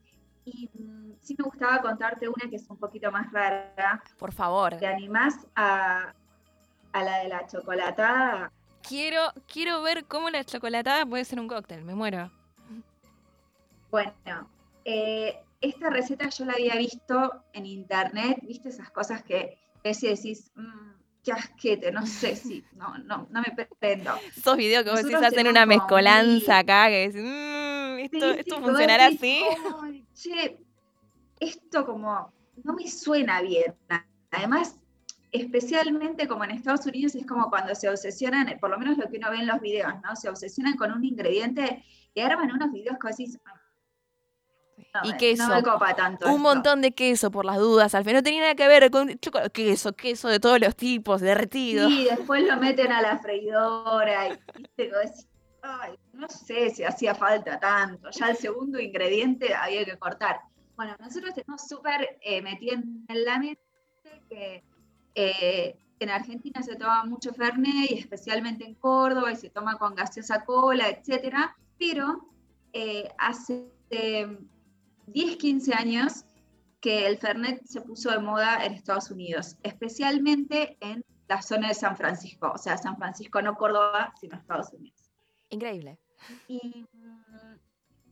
Y 0.44 0.68
mm, 0.74 1.14
sí 1.20 1.34
me 1.38 1.44
gustaba 1.44 1.80
contarte 1.80 2.28
una 2.28 2.48
que 2.48 2.56
es 2.56 2.68
un 2.68 2.76
poquito 2.76 3.10
más 3.10 3.32
rara. 3.32 4.02
Por 4.18 4.32
favor. 4.32 4.76
¿Te 4.76 4.86
animás 4.86 5.46
a, 5.54 6.14
la 6.92 7.18
de 7.18 7.28
la 7.28 7.46
chocolatada? 7.46 8.52
Quiero, 8.86 9.32
quiero 9.52 9.82
ver 9.82 10.04
cómo 10.04 10.30
la 10.30 10.44
chocolatada 10.44 11.04
puede 11.06 11.24
ser 11.24 11.40
un 11.40 11.48
cóctel, 11.48 11.84
me 11.84 11.94
muero. 11.94 12.30
Bueno, 13.90 14.48
eh, 14.84 15.40
esta 15.60 15.90
receta 15.90 16.28
yo 16.28 16.44
la 16.44 16.52
había 16.52 16.76
visto 16.76 17.44
en 17.52 17.66
internet, 17.66 18.38
viste 18.42 18.68
esas 18.68 18.90
cosas 18.90 19.24
que 19.24 19.58
ves 19.82 20.02
y 20.02 20.08
decís, 20.08 20.52
mm, 20.54 20.95
qué 21.26 21.32
asquete, 21.32 21.90
no 21.90 22.06
sé 22.06 22.36
si, 22.36 22.64
no, 22.76 22.96
no, 22.98 23.26
no 23.30 23.40
me 23.42 23.66
prendo. 23.80 24.12
Esos 24.36 24.56
videos 24.56 24.84
que 24.84 24.90
vos 24.90 25.02
decís 25.02 25.16
hacen 25.16 25.48
una 25.48 25.66
mezcolanza 25.66 26.58
acá, 26.58 26.86
que 26.86 27.08
decís, 27.08 27.20
"Mm, 27.20 27.98
esto, 27.98 28.32
Sí, 28.32 28.38
esto 28.38 28.54
sí, 28.56 28.62
funcionará 28.62 29.06
así. 29.06 29.40
"Ay, 29.82 30.06
che, 30.14 30.58
esto 31.40 31.84
como 31.84 32.32
no 32.62 32.74
me 32.74 32.88
suena 32.88 33.42
bien. 33.42 33.74
Además, 34.30 34.76
especialmente 35.32 36.28
como 36.28 36.44
en 36.44 36.52
Estados 36.52 36.86
Unidos 36.86 37.16
es 37.16 37.26
como 37.26 37.50
cuando 37.50 37.74
se 37.74 37.88
obsesionan, 37.88 38.56
por 38.60 38.70
lo 38.70 38.78
menos 38.78 38.96
lo 38.96 39.08
que 39.10 39.18
uno 39.18 39.30
ve 39.32 39.38
en 39.38 39.48
los 39.48 39.60
videos, 39.60 39.94
¿no? 40.04 40.14
Se 40.14 40.28
obsesionan 40.28 40.76
con 40.76 40.92
un 40.92 41.04
ingrediente 41.04 41.84
y 42.14 42.20
arman 42.20 42.52
unos 42.52 42.70
videos 42.72 42.98
que 43.00 43.08
decís, 43.08 43.36
"Ah, 43.44 43.55
no 45.02 45.08
Y 45.08 45.12
me- 45.12 45.16
queso. 45.18 45.48
No 45.48 45.54
me 45.56 45.62
copa 45.62 45.94
tanto. 45.94 46.26
Un 46.26 46.32
esto". 46.32 46.42
montón 46.42 46.80
de 46.82 46.92
queso 46.92 47.30
por 47.30 47.44
las 47.44 47.58
dudas, 47.58 47.94
al 47.94 48.04
final 48.04 48.16
no 48.16 48.22
tenía 48.22 48.40
nada 48.42 48.54
que 48.54 48.68
ver 48.68 48.90
con 48.90 49.08
chocolate, 49.18 49.50
queso, 49.50 49.92
queso 49.94 50.28
de 50.28 50.40
todos 50.40 50.60
los 50.60 50.74
tipos, 50.76 51.20
derretido. 51.20 51.88
Sí, 51.88 52.04
después 52.04 52.44
lo 52.44 52.56
meten 52.56 52.92
a 52.92 53.02
la 53.02 53.18
freidora 53.18 54.28
y 54.28 54.30
viste, 54.56 54.68
que 54.76 54.90
vos 54.90 55.00
decís, 55.02 55.28
"Ay, 55.62 55.92
no 56.12 56.28
sé 56.28 56.70
si 56.70 56.84
hacía 56.84 57.14
falta 57.14 57.58
tanto. 57.60 58.10
Ya 58.10 58.30
el 58.30 58.36
segundo 58.36 58.78
ingrediente 58.80 59.54
había 59.54 59.84
que 59.84 59.96
cortar. 59.98 60.40
Bueno, 60.76 60.94
nosotros 61.00 61.34
tenemos 61.34 61.66
súper 61.66 62.18
eh, 62.20 62.42
metido 62.42 62.74
en 62.74 63.24
la 63.24 63.38
mente 63.38 63.60
que 64.28 64.62
eh, 65.14 65.78
en 65.98 66.10
Argentina 66.10 66.62
se 66.62 66.76
toma 66.76 67.04
mucho 67.06 67.32
Fernet 67.32 67.90
y 67.90 67.94
especialmente 67.98 68.64
en 68.66 68.74
Córdoba 68.74 69.32
y 69.32 69.36
se 69.36 69.48
toma 69.48 69.76
con 69.78 69.94
gaseosa 69.94 70.44
cola, 70.44 70.88
etcétera, 70.90 71.56
pero 71.78 72.28
eh, 72.74 73.08
hace 73.16 73.64
eh, 73.88 74.38
10, 75.06 75.36
15 75.36 75.74
años 75.74 76.24
que 76.80 77.06
el 77.06 77.18
Fernet 77.18 77.64
se 77.64 77.80
puso 77.80 78.10
de 78.10 78.18
moda 78.18 78.64
en 78.64 78.74
Estados 78.74 79.10
Unidos, 79.10 79.56
especialmente 79.62 80.76
en 80.80 81.04
la 81.28 81.42
zona 81.42 81.68
de 81.68 81.74
San 81.74 81.96
Francisco, 81.96 82.52
o 82.54 82.58
sea, 82.58 82.76
San 82.76 82.96
Francisco 82.96 83.42
no 83.42 83.56
Córdoba, 83.56 84.12
sino 84.20 84.36
Estados 84.36 84.72
Unidos. 84.72 85.10
Increíble. 85.50 85.98
Y 86.48 86.86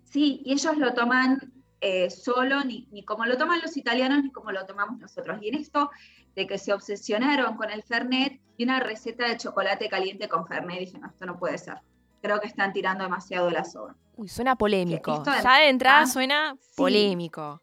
sí, 0.04 0.42
y 0.44 0.52
ellos 0.52 0.76
lo 0.76 0.94
toman 0.94 1.52
eh, 1.80 2.10
solo, 2.10 2.64
ni, 2.64 2.88
ni 2.90 3.04
como 3.04 3.26
lo 3.26 3.36
toman 3.36 3.60
los 3.60 3.76
italianos, 3.76 4.22
ni 4.22 4.32
como 4.32 4.50
lo 4.52 4.66
tomamos 4.66 4.98
nosotros. 4.98 5.38
Y 5.42 5.48
en 5.48 5.56
esto 5.56 5.90
de 6.34 6.46
que 6.46 6.58
se 6.58 6.72
obsesionaron 6.72 7.56
con 7.56 7.70
el 7.70 7.82
Fernet 7.82 8.40
y 8.56 8.64
una 8.64 8.80
receta 8.80 9.28
de 9.28 9.36
chocolate 9.36 9.88
caliente 9.88 10.28
con 10.28 10.46
Fernet, 10.46 10.80
dije, 10.80 10.98
no, 10.98 11.08
esto 11.08 11.26
no 11.26 11.38
puede 11.38 11.58
ser. 11.58 11.80
Creo 12.25 12.40
que 12.40 12.47
están 12.47 12.73
tirando 12.73 13.04
demasiado 13.04 13.49
de 13.49 13.52
la 13.52 13.64
soga. 13.66 13.95
Uy, 14.16 14.28
suena 14.28 14.57
polémico. 14.57 15.23
Ya 15.43 15.59
de 15.59 15.69
entrada 15.69 16.07
suena 16.07 16.57
sí. 16.59 16.73
polémico. 16.75 17.61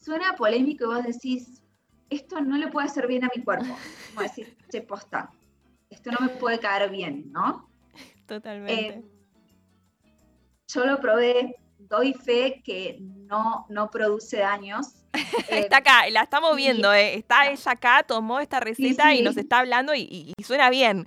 Suena 0.00 0.34
polémico 0.34 0.84
y 0.84 0.86
vos 0.86 1.04
decís, 1.04 1.60
esto 2.08 2.40
no 2.40 2.56
le 2.56 2.68
puede 2.68 2.86
hacer 2.86 3.06
bien 3.08 3.24
a 3.24 3.28
mi 3.36 3.42
cuerpo. 3.42 3.76
Como 4.08 4.22
decir, 4.22 4.56
che, 4.70 4.80
posta, 4.80 5.30
esto 5.90 6.10
no 6.12 6.18
me 6.20 6.30
puede 6.30 6.58
caer 6.60 6.88
bien, 6.90 7.30
¿no? 7.30 7.68
Totalmente. 8.26 8.72
Eh, 8.88 9.02
yo 10.68 10.86
lo 10.86 10.98
probé, 11.02 11.56
doy 11.78 12.14
fe 12.14 12.62
que 12.64 12.96
no, 13.00 13.66
no 13.68 13.90
produce 13.90 14.38
daños. 14.38 14.94
Eh, 15.50 15.58
está 15.60 15.78
acá, 15.78 16.08
la 16.10 16.22
estamos 16.22 16.54
y- 16.54 16.56
viendo, 16.56 16.92
eh. 16.94 17.16
está 17.16 17.50
ella 17.50 17.72
acá, 17.72 18.02
tomó 18.02 18.40
esta 18.40 18.60
receta 18.60 19.12
y 19.12 19.18
sí. 19.18 19.22
nos 19.24 19.36
está 19.36 19.58
hablando 19.58 19.94
y, 19.94 20.00
y- 20.02 20.32
y 20.36 20.42
suena 20.42 20.70
bien. 20.70 21.06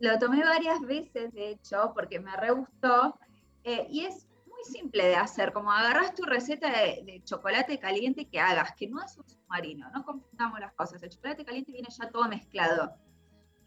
Lo 0.00 0.18
tomé 0.18 0.42
varias 0.42 0.80
veces, 0.80 1.32
de 1.32 1.50
hecho, 1.50 1.92
porque 1.94 2.18
me 2.20 2.34
re 2.36 2.50
gustó. 2.50 3.18
eh, 3.64 3.86
y 3.90 4.04
es 4.06 4.26
muy 4.46 4.64
simple 4.64 5.04
de 5.04 5.16
hacer, 5.16 5.52
como 5.52 5.70
agarras 5.70 6.14
tu 6.14 6.22
receta 6.24 6.68
de, 6.70 7.02
de 7.04 7.22
chocolate 7.24 7.78
caliente 7.78 8.24
que 8.26 8.40
hagas, 8.40 8.72
que 8.74 8.88
no 8.88 9.02
es 9.02 9.16
un 9.18 9.28
submarino, 9.28 9.90
no 9.90 10.02
confundamos 10.04 10.58
las 10.60 10.72
cosas. 10.72 11.02
El 11.02 11.10
chocolate 11.10 11.44
caliente 11.44 11.72
viene 11.72 11.88
ya 11.90 12.10
todo 12.10 12.26
mezclado. 12.28 12.94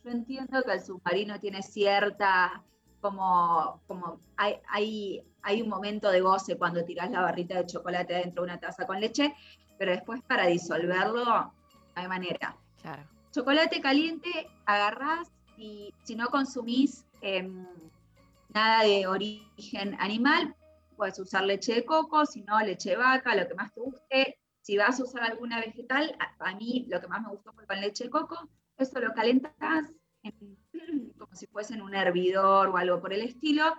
Yo 0.04 0.10
entiendo 0.10 0.63
que 0.63 0.72
el 0.74 0.82
submarino 0.82 1.40
tiene 1.40 1.62
cierta, 1.62 2.63
como, 3.00 3.82
como 3.88 4.20
hay, 4.38 4.56
hay, 4.68 5.24
hay 5.44 5.62
un 5.62 5.70
momento 5.70 6.10
de 6.10 6.22
goce 6.22 6.58
cuando 6.58 6.84
tirás 6.84 7.12
la 7.12 7.22
barrita 7.22 7.56
de 7.58 7.66
chocolate 7.68 8.13
dentro 8.16 8.44
de 8.44 8.52
una 8.52 8.60
taza 8.60 8.86
con 8.88 9.00
leche, 9.00 9.34
pero 9.78 9.92
después 9.92 10.22
para 10.24 10.48
disolverlo 10.48 11.24
no 11.25 11.54
hay 11.96 12.08
manera 12.08 12.56
Claro. 12.82 13.04
chocolate 13.32 13.80
caliente 13.82 14.50
agarrás 14.66 15.32
y 15.57 15.93
si 16.03 16.15
no 16.15 16.27
consumís 16.27 17.05
em, 17.22 17.65
nada 18.50 18.83
de 18.83 19.07
origen 19.07 19.95
animal, 20.00 20.55
puedes 20.95 21.19
usar 21.19 21.43
leche 21.43 21.74
de 21.75 21.86
coco, 21.86 22.25
si 22.25 22.41
no 22.41 22.60
leche 22.60 22.91
de 22.91 22.98
vaca, 22.98 23.36
lo 23.36 23.48
que 23.48 23.55
más 23.55 23.74
te 23.74 23.81
guste. 23.81 24.38
Si 24.62 24.77
vas 24.77 25.00
a 25.00 25.03
usar 25.03 25.24
alguna 25.24 25.60
vegetal, 25.60 26.15
a, 26.39 26.55
mí 26.55 26.86
lo 26.89 27.01
que 27.01 27.07
más 27.07 27.22
me 27.22 27.29
gustó 27.29 27.51
fue 27.53 27.65
con 27.67 27.81
leche 27.81 28.05
de 28.05 28.10
coco, 28.10 28.50
eso 28.77 29.00
lo 29.00 29.13
calentas 29.13 29.91
en- 30.24 30.57
como 31.17 31.36
si 31.36 31.48
fuese 31.48 31.74
en 31.74 31.81
un 31.81 31.95
hervidor 31.95 32.69
o 32.69 32.77
algo 32.77 33.01
por 33.01 33.13
el 33.13 33.22
estilo. 33.22 33.75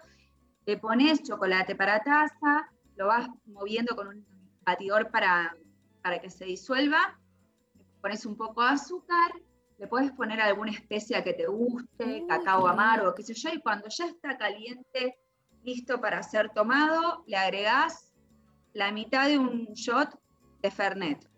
Le 0.67 0.77
pones 0.79 1.23
chocolate 1.23 1.75
para 1.75 2.01
taza, 2.01 2.71
lo 2.97 3.07
vas 3.07 3.29
moviendo 3.47 3.97
con 3.97 4.09
un 4.09 4.27
batidor 4.63 5.11
para, 5.11 5.57
para 6.03 6.21
que 6.21 6.31
se 6.31 6.45
disuelva 6.45 7.19
pones 8.05 8.27
un 8.27 8.37
poco 8.37 8.61
de 8.61 8.69
azúcar, 8.69 9.33
le 9.79 9.87
puedes 9.89 10.13
poner 10.13 10.41
alguna 10.41 10.71
especia 10.71 11.23
que 11.25 11.33
te 11.35 11.47
guste, 11.47 12.23
Mm, 12.23 12.27
cacao 12.29 12.67
amargo, 12.69 13.15
qué 13.15 13.23
sé 13.23 13.35
yo, 13.35 13.51
y 13.51 13.61
cuando 13.61 13.89
ya 13.89 14.07
está 14.07 14.37
caliente, 14.37 15.19
listo 15.63 16.01
para 16.01 16.23
ser 16.23 16.51
tomado, 16.51 17.25
le 17.27 17.37
agregás 17.37 18.13
la 18.73 18.93
mitad 18.93 19.29
de 19.29 19.39
un 19.39 19.67
shot 19.75 20.19
de 20.63 20.71
Fernet, 20.71 21.29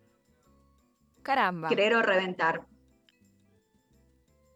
Caramba. 1.23 1.69
querer 1.69 1.95
o 1.95 2.03
reventar. 2.03 2.67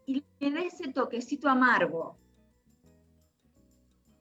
Y 0.06 0.25
le 0.40 0.50
da 0.50 0.60
ese 0.60 0.92
toquecito 0.92 1.49
amargo. 1.49 2.16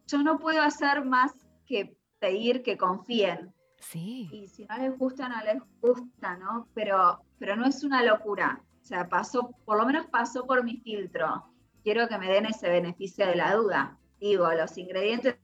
Yo 0.07 0.23
no 0.23 0.39
puedo 0.39 0.61
hacer 0.61 1.03
más 1.03 1.31
que 1.65 1.95
pedir 2.19 2.63
que 2.63 2.77
confíen. 2.77 3.53
Sí. 3.81 4.27
y 4.33 4.47
si 4.47 4.65
no 4.65 4.77
les 4.77 4.97
gusta, 4.97 5.29
no 5.29 5.41
les 5.41 5.61
gusta, 5.79 6.35
¿no? 6.35 6.67
Pero, 6.73 7.21
pero 7.37 7.55
no 7.55 7.65
es 7.65 7.81
una 7.83 8.03
locura. 8.03 8.61
Sea, 8.89 9.08
pasó, 9.08 9.51
por 9.65 9.77
lo 9.77 9.86
menos 9.86 10.08
pasó 10.08 10.48
por 10.48 10.63
mi 10.63 10.77
filtro. 10.77 11.46
Quiero 11.84 12.08
que 12.08 12.17
me 12.17 12.27
den 12.27 12.48
ese 12.48 12.67
beneficio 12.69 13.27
de 13.27 13.36
la 13.36 13.53
duda. 13.53 14.00
Digo, 14.19 14.51
los 14.51 14.75
ingredientes 14.79 15.36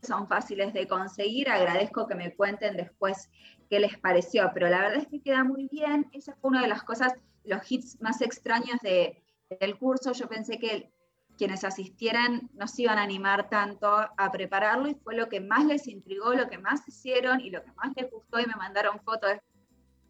son 0.00 0.26
fáciles 0.26 0.72
de 0.72 0.88
conseguir, 0.88 1.50
agradezco 1.50 2.06
que 2.06 2.14
me 2.14 2.34
cuenten 2.34 2.78
después 2.78 3.28
qué 3.68 3.78
les 3.78 3.98
pareció, 3.98 4.50
pero 4.54 4.70
la 4.70 4.80
verdad 4.80 5.00
es 5.00 5.06
que 5.06 5.20
queda 5.20 5.44
muy 5.44 5.68
bien. 5.70 6.08
Esa 6.12 6.34
fue 6.36 6.48
una 6.48 6.62
de 6.62 6.68
las 6.68 6.82
cosas, 6.82 7.12
los 7.44 7.70
hits 7.70 8.00
más 8.00 8.22
extraños 8.22 8.80
de, 8.80 9.22
del 9.60 9.76
curso. 9.76 10.12
Yo 10.12 10.26
pensé 10.26 10.58
que 10.58 10.90
quienes 11.36 11.64
asistieran 11.64 12.48
no 12.54 12.66
se 12.68 12.84
iban 12.84 12.96
a 12.96 13.02
animar 13.02 13.50
tanto 13.50 13.86
a 13.94 14.32
prepararlo 14.32 14.88
y 14.88 14.94
fue 14.94 15.14
lo 15.14 15.28
que 15.28 15.42
más 15.42 15.66
les 15.66 15.86
intrigó, 15.88 16.32
lo 16.32 16.48
que 16.48 16.56
más 16.56 16.88
hicieron 16.88 17.42
y 17.42 17.50
lo 17.50 17.62
que 17.62 17.72
más 17.72 17.92
les 17.94 18.10
gustó 18.10 18.40
y 18.40 18.46
me 18.46 18.54
mandaron 18.54 18.98
fotos 19.00 19.32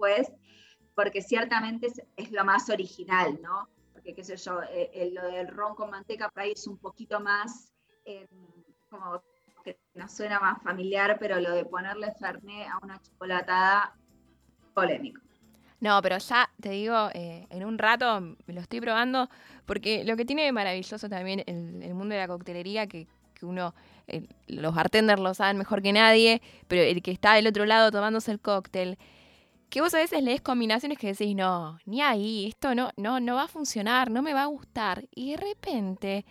después, 0.03 0.31
porque 0.95 1.23
ciertamente 1.23 1.87
es, 1.87 2.03
es 2.17 2.31
lo 2.33 2.45
más 2.45 2.69
original, 2.69 3.39
¿no? 3.43 3.69
Porque 3.93 4.15
qué 4.15 4.25
sé 4.25 4.37
yo, 4.37 4.63
eh, 4.63 4.91
eh, 4.93 5.11
lo 5.13 5.27
del 5.27 5.49
ron 5.49 5.75
con 5.75 5.91
manteca 5.91 6.29
por 6.29 6.43
ahí 6.43 6.53
es 6.53 6.67
un 6.67 6.79
poquito 6.79 7.21
más, 7.21 7.73
eh, 8.05 8.27
como 8.91 9.23
que 9.65 9.79
nos 9.95 10.13
suena 10.13 10.41
más 10.41 10.63
familiar, 10.63 11.17
pero 11.21 11.41
lo 11.41 11.53
de 11.53 11.65
ponerle 11.65 12.13
Fernet 12.19 12.69
a 12.69 12.79
una 12.83 13.01
chocolatada, 13.01 13.95
polémico. 14.75 15.21
No, 15.81 16.01
pero 16.01 16.19
ya 16.19 16.49
te 16.61 16.71
digo, 16.71 17.09
eh, 17.13 17.47
en 17.51 17.65
un 17.65 17.77
rato 17.77 18.21
me 18.21 18.55
lo 18.55 18.61
estoy 18.61 18.81
probando, 18.81 19.29
porque 19.67 20.05
lo 20.05 20.17
que 20.17 20.25
tiene 20.25 20.45
de 20.45 20.53
maravilloso 20.53 21.09
también 21.09 21.43
el, 21.47 21.83
el 21.83 21.95
mundo 21.95 22.15
de 22.15 22.21
la 22.21 22.29
coctelería, 22.29 22.87
que, 22.87 23.09
que 23.35 23.47
uno, 23.47 23.75
eh, 24.07 24.29
los 24.47 24.75
bartenders 24.75 25.21
lo 25.21 25.35
saben 25.35 25.59
mejor 25.59 25.83
que 25.83 25.93
nadie, 25.93 26.41
pero 26.69 26.83
el 26.83 27.03
que 27.03 27.11
está 27.11 27.35
del 27.35 27.49
otro 27.49 27.67
lado 27.67 27.91
tomándose 27.91 28.31
el 28.31 28.39
cóctel, 28.39 28.97
que 29.73 29.81
vos 29.81 29.95
a 29.95 29.99
veces 29.99 30.23
lees 30.23 30.43
combinaciones 30.43 30.99
que 30.99 31.09
decís, 31.09 31.35
no, 31.35 31.79
ni 31.87 32.03
ahí, 32.03 32.47
esto 32.49 32.75
no, 32.75 32.91
no, 32.99 33.21
no 33.21 33.37
va 33.37 33.45
a 33.45 33.49
funcionar, 33.49 34.11
no 34.11 34.21
me 34.23 34.35
va 34.35 34.43
a 34.43 34.47
gustar, 34.47 35.09
y 35.15 35.31
de 35.33 35.37
repente 35.39 36.27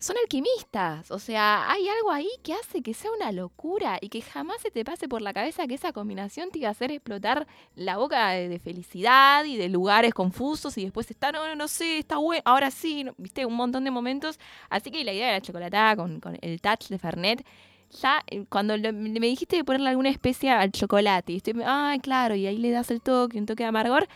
son 0.00 0.16
alquimistas, 0.22 1.10
o 1.10 1.18
sea, 1.18 1.70
hay 1.70 1.88
algo 1.88 2.10
ahí 2.12 2.28
que 2.42 2.54
hace 2.54 2.82
que 2.82 2.94
sea 2.94 3.10
una 3.12 3.32
locura 3.32 3.98
y 4.00 4.10
que 4.10 4.22
jamás 4.22 4.60
se 4.62 4.70
te 4.70 4.84
pase 4.84 5.08
por 5.08 5.22
la 5.22 5.32
cabeza 5.34 5.66
que 5.66 5.74
esa 5.74 5.92
combinación 5.92 6.50
te 6.50 6.58
iba 6.60 6.68
a 6.68 6.72
hacer 6.72 6.90
explotar 6.92 7.46
la 7.74 7.98
boca 7.98 8.30
de, 8.30 8.48
de 8.48 8.58
felicidad 8.58 9.44
y 9.46 9.56
de 9.56 9.68
lugares 9.70 10.14
confusos 10.14 10.76
y 10.78 10.84
después 10.84 11.10
está, 11.10 11.32
no, 11.32 11.46
no, 11.46 11.54
no 11.56 11.68
sé, 11.68 11.98
está 11.98 12.18
bueno, 12.18 12.42
ahora 12.46 12.70
sí, 12.70 13.04
no- 13.04 13.14
viste, 13.18 13.46
un 13.46 13.54
montón 13.54 13.84
de 13.84 13.90
momentos. 13.90 14.38
Así 14.70 14.90
que 14.90 15.04
la 15.04 15.12
idea 15.14 15.28
de 15.28 15.32
la 15.34 15.40
chocolatada 15.42 15.96
con, 15.96 16.20
con 16.20 16.38
el 16.42 16.60
touch 16.60 16.88
de 16.88 16.98
Fernet, 16.98 17.46
ya 17.90 18.22
eh, 18.28 18.44
cuando 18.48 18.76
lo- 18.76 18.92
me 18.92 19.26
dijiste 19.26 19.56
de 19.56 19.64
ponerle 19.64 19.90
alguna 19.90 20.10
especia 20.10 20.60
al 20.60 20.72
chocolate, 20.72 21.32
y 21.32 21.36
estoy, 21.36 21.54
ay, 21.64 21.98
claro, 22.00 22.34
y 22.34 22.46
ahí 22.46 22.58
le 22.58 22.70
das 22.70 22.90
el 22.90 23.00
toque, 23.00 23.38
un 23.38 23.46
toque 23.46 23.62
de 23.64 23.68
amargor, 23.68 24.06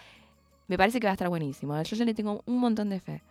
me 0.69 0.77
parece 0.79 1.01
que 1.01 1.07
va 1.07 1.13
a 1.13 1.15
estar 1.15 1.29
buenísimo. 1.29 1.81
Yo 1.83 1.97
ya 1.97 2.05
le 2.05 2.15
tengo 2.15 2.43
un 2.47 2.59
montón 2.59 2.91
de 2.91 3.01
fe. 3.01 3.23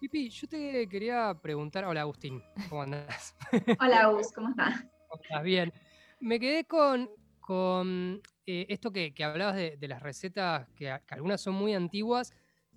Pipi, 0.00 0.30
yo 0.30 0.48
te 0.48 0.88
quería 0.88 1.34
preguntar, 1.40 1.84
hola 1.84 2.00
Agustín, 2.00 2.42
¿cómo 2.68 2.82
andás? 2.82 3.36
Hola, 3.80 4.06
Gus, 4.06 4.32
¿cómo 4.32 4.48
estás? 4.48 4.80
¿Cómo 5.08 5.22
estás? 5.22 5.42
Bien. 5.42 5.72
Me 6.20 6.40
quedé 6.40 6.64
con, 6.64 7.10
con 7.38 8.20
eh, 8.46 8.66
esto 8.70 8.90
que, 8.90 9.12
que 9.12 9.24
hablabas 9.24 9.56
de, 9.56 9.76
de 9.76 9.88
las 9.88 10.02
recetas, 10.02 10.66
que, 10.70 10.86
que 11.06 11.14
algunas 11.14 11.40
son 11.42 11.54
muy 11.54 11.74
antiguas, 11.74 12.32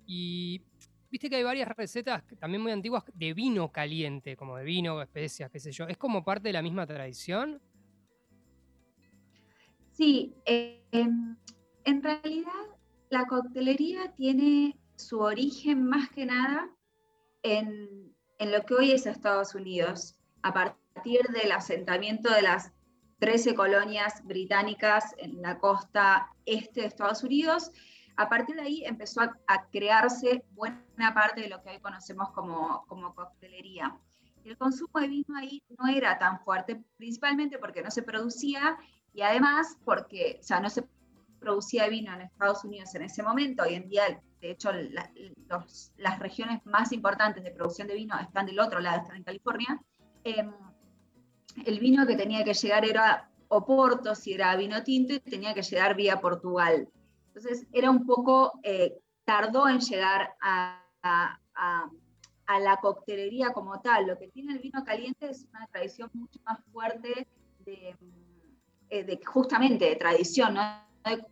y 0.06 0.60
viste 1.14 1.30
que 1.30 1.36
hay 1.36 1.44
varias 1.44 1.68
recetas 1.68 2.24
también 2.40 2.60
muy 2.60 2.72
antiguas 2.72 3.04
de 3.14 3.34
vino 3.34 3.70
caliente, 3.70 4.36
como 4.36 4.56
de 4.56 4.64
vino, 4.64 5.00
especias, 5.00 5.48
qué 5.48 5.60
sé 5.60 5.70
yo. 5.70 5.86
¿Es 5.86 5.96
como 5.96 6.24
parte 6.24 6.48
de 6.48 6.52
la 6.52 6.60
misma 6.60 6.88
tradición? 6.88 7.62
Sí, 9.92 10.34
em, 10.44 11.36
en 11.84 12.02
realidad 12.02 12.66
la 13.10 13.26
coctelería 13.26 14.12
tiene 14.16 14.76
su 14.96 15.20
origen 15.20 15.84
más 15.84 16.10
que 16.10 16.26
nada 16.26 16.68
en, 17.44 18.12
en 18.40 18.50
lo 18.50 18.62
que 18.62 18.74
hoy 18.74 18.90
es 18.90 19.06
Estados 19.06 19.54
Unidos, 19.54 20.16
a 20.42 20.52
partir 20.52 21.20
del 21.28 21.52
asentamiento 21.52 22.28
de 22.34 22.42
las 22.42 22.72
13 23.20 23.54
colonias 23.54 24.20
británicas 24.24 25.14
en 25.18 25.40
la 25.40 25.60
costa 25.60 26.32
este 26.44 26.80
de 26.80 26.88
Estados 26.88 27.22
Unidos. 27.22 27.70
A 28.16 28.28
partir 28.28 28.56
de 28.56 28.62
ahí 28.62 28.84
empezó 28.84 29.20
a, 29.22 29.66
crearse 29.70 30.44
buena 30.52 31.12
parte 31.14 31.40
de 31.40 31.48
lo 31.48 31.62
que 31.62 31.70
hoy 31.70 31.80
conocemos 31.80 32.30
como, 32.30 32.84
como 32.86 33.14
coctelería. 33.14 33.98
El 34.44 34.56
consumo 34.56 35.00
de 35.00 35.08
vino 35.08 35.36
ahí 35.36 35.62
no 35.78 35.88
era 35.88 36.18
tan 36.18 36.40
fuerte, 36.40 36.84
principalmente 36.96 37.58
porque 37.58 37.82
no 37.82 37.90
se 37.90 38.02
producía 38.02 38.76
y 39.12 39.22
además 39.22 39.78
porque, 39.84 40.38
o 40.40 40.44
sea, 40.44 40.60
no 40.60 40.68
se 40.70 40.86
producía 41.40 41.88
vino 41.88 42.12
en 42.12 42.22
Estados 42.22 42.64
Unidos 42.64 42.94
en 42.94 43.02
ese 43.02 43.22
momento. 43.22 43.62
Hoy 43.62 43.74
en 43.74 43.88
día, 43.88 44.20
de 44.40 44.50
hecho, 44.50 44.70
las 44.72 46.18
regiones 46.18 46.64
más 46.66 46.92
importantes 46.92 47.42
de 47.42 47.50
producción 47.50 47.88
de 47.88 47.94
vino 47.94 48.18
están 48.18 48.46
del 48.46 48.60
otro 48.60 48.80
lado, 48.80 49.02
están 49.02 49.16
en 49.16 49.24
California. 49.24 49.80
Em, 50.24 50.52
el 51.64 51.78
vino 51.78 52.06
que 52.06 52.16
tenía 52.16 52.44
que 52.44 52.54
llegar 52.54 52.84
era 52.84 53.30
Oporto, 53.48 54.14
si 54.14 54.32
era 54.32 54.56
vino 54.56 54.82
tinto, 54.82 55.14
y 55.14 55.20
tenía 55.20 55.54
que 55.54 55.62
llegar 55.62 55.94
vía 55.94 56.20
Portugal. 56.20 56.88
Entonces, 57.34 57.66
era 57.72 57.90
un 57.90 58.06
poco, 58.06 58.60
eh, 58.62 58.96
tardó 59.24 59.68
en 59.68 59.80
llegar 59.80 60.34
a, 60.40 60.80
la 61.02 62.78
coctelería 62.80 63.52
como 63.52 63.80
tal. 63.80 64.06
Lo 64.06 64.18
que 64.18 64.28
tiene 64.28 64.52
el 64.52 64.60
vino 64.60 64.84
caliente 64.84 65.28
es 65.28 65.44
una 65.50 65.66
tradición 65.66 66.10
mucho 66.14 66.38
más 66.44 66.60
fuerte 66.72 67.26
eh, 67.66 67.96
justamente 69.24 69.86
de 69.86 69.96
tradición, 69.96 70.54
¿no? 70.54 70.84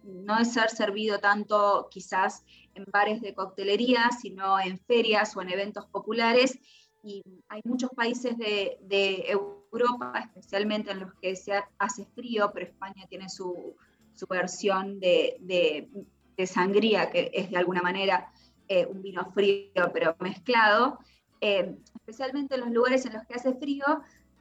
no 0.02 0.38
de 0.38 0.44
ser 0.44 0.68
servido 0.70 1.18
tanto 1.18 1.88
quizás 1.90 2.44
en 2.74 2.84
bares 2.92 3.20
de 3.20 3.34
coctelería, 3.34 4.10
sino 4.10 4.58
en 4.58 4.78
ferias 4.78 5.36
o 5.36 5.42
en 5.42 5.50
eventos 5.50 5.86
populares. 5.86 6.58
Y 7.04 7.22
hay 7.48 7.60
muchos 7.64 7.90
países 7.90 8.36
de, 8.38 8.78
de 8.82 9.24
Europa, 9.28 10.12
especialmente 10.24 10.90
en 10.90 11.00
los 11.00 11.14
que 11.14 11.36
se 11.36 11.52
ha- 11.52 11.68
hace 11.78 12.06
frío, 12.06 12.50
pero 12.52 12.66
España 12.66 13.06
tiene 13.08 13.28
su, 13.28 13.76
su 14.14 14.26
versión 14.26 15.00
de, 15.00 15.36
de- 15.40 15.88
de 16.36 16.46
sangría, 16.46 17.10
que 17.10 17.30
es 17.34 17.50
de 17.50 17.58
alguna 17.58 17.82
manera 17.82 18.32
eh, 18.68 18.86
un 18.86 19.02
vino 19.02 19.30
frío, 19.32 19.90
pero 19.92 20.16
mezclado. 20.20 20.98
Eh, 21.40 21.76
especialmente 21.96 22.54
en 22.54 22.60
los 22.62 22.70
lugares 22.70 23.04
en 23.04 23.12
los 23.14 23.26
que 23.26 23.34
hace 23.34 23.54
frío, 23.54 23.84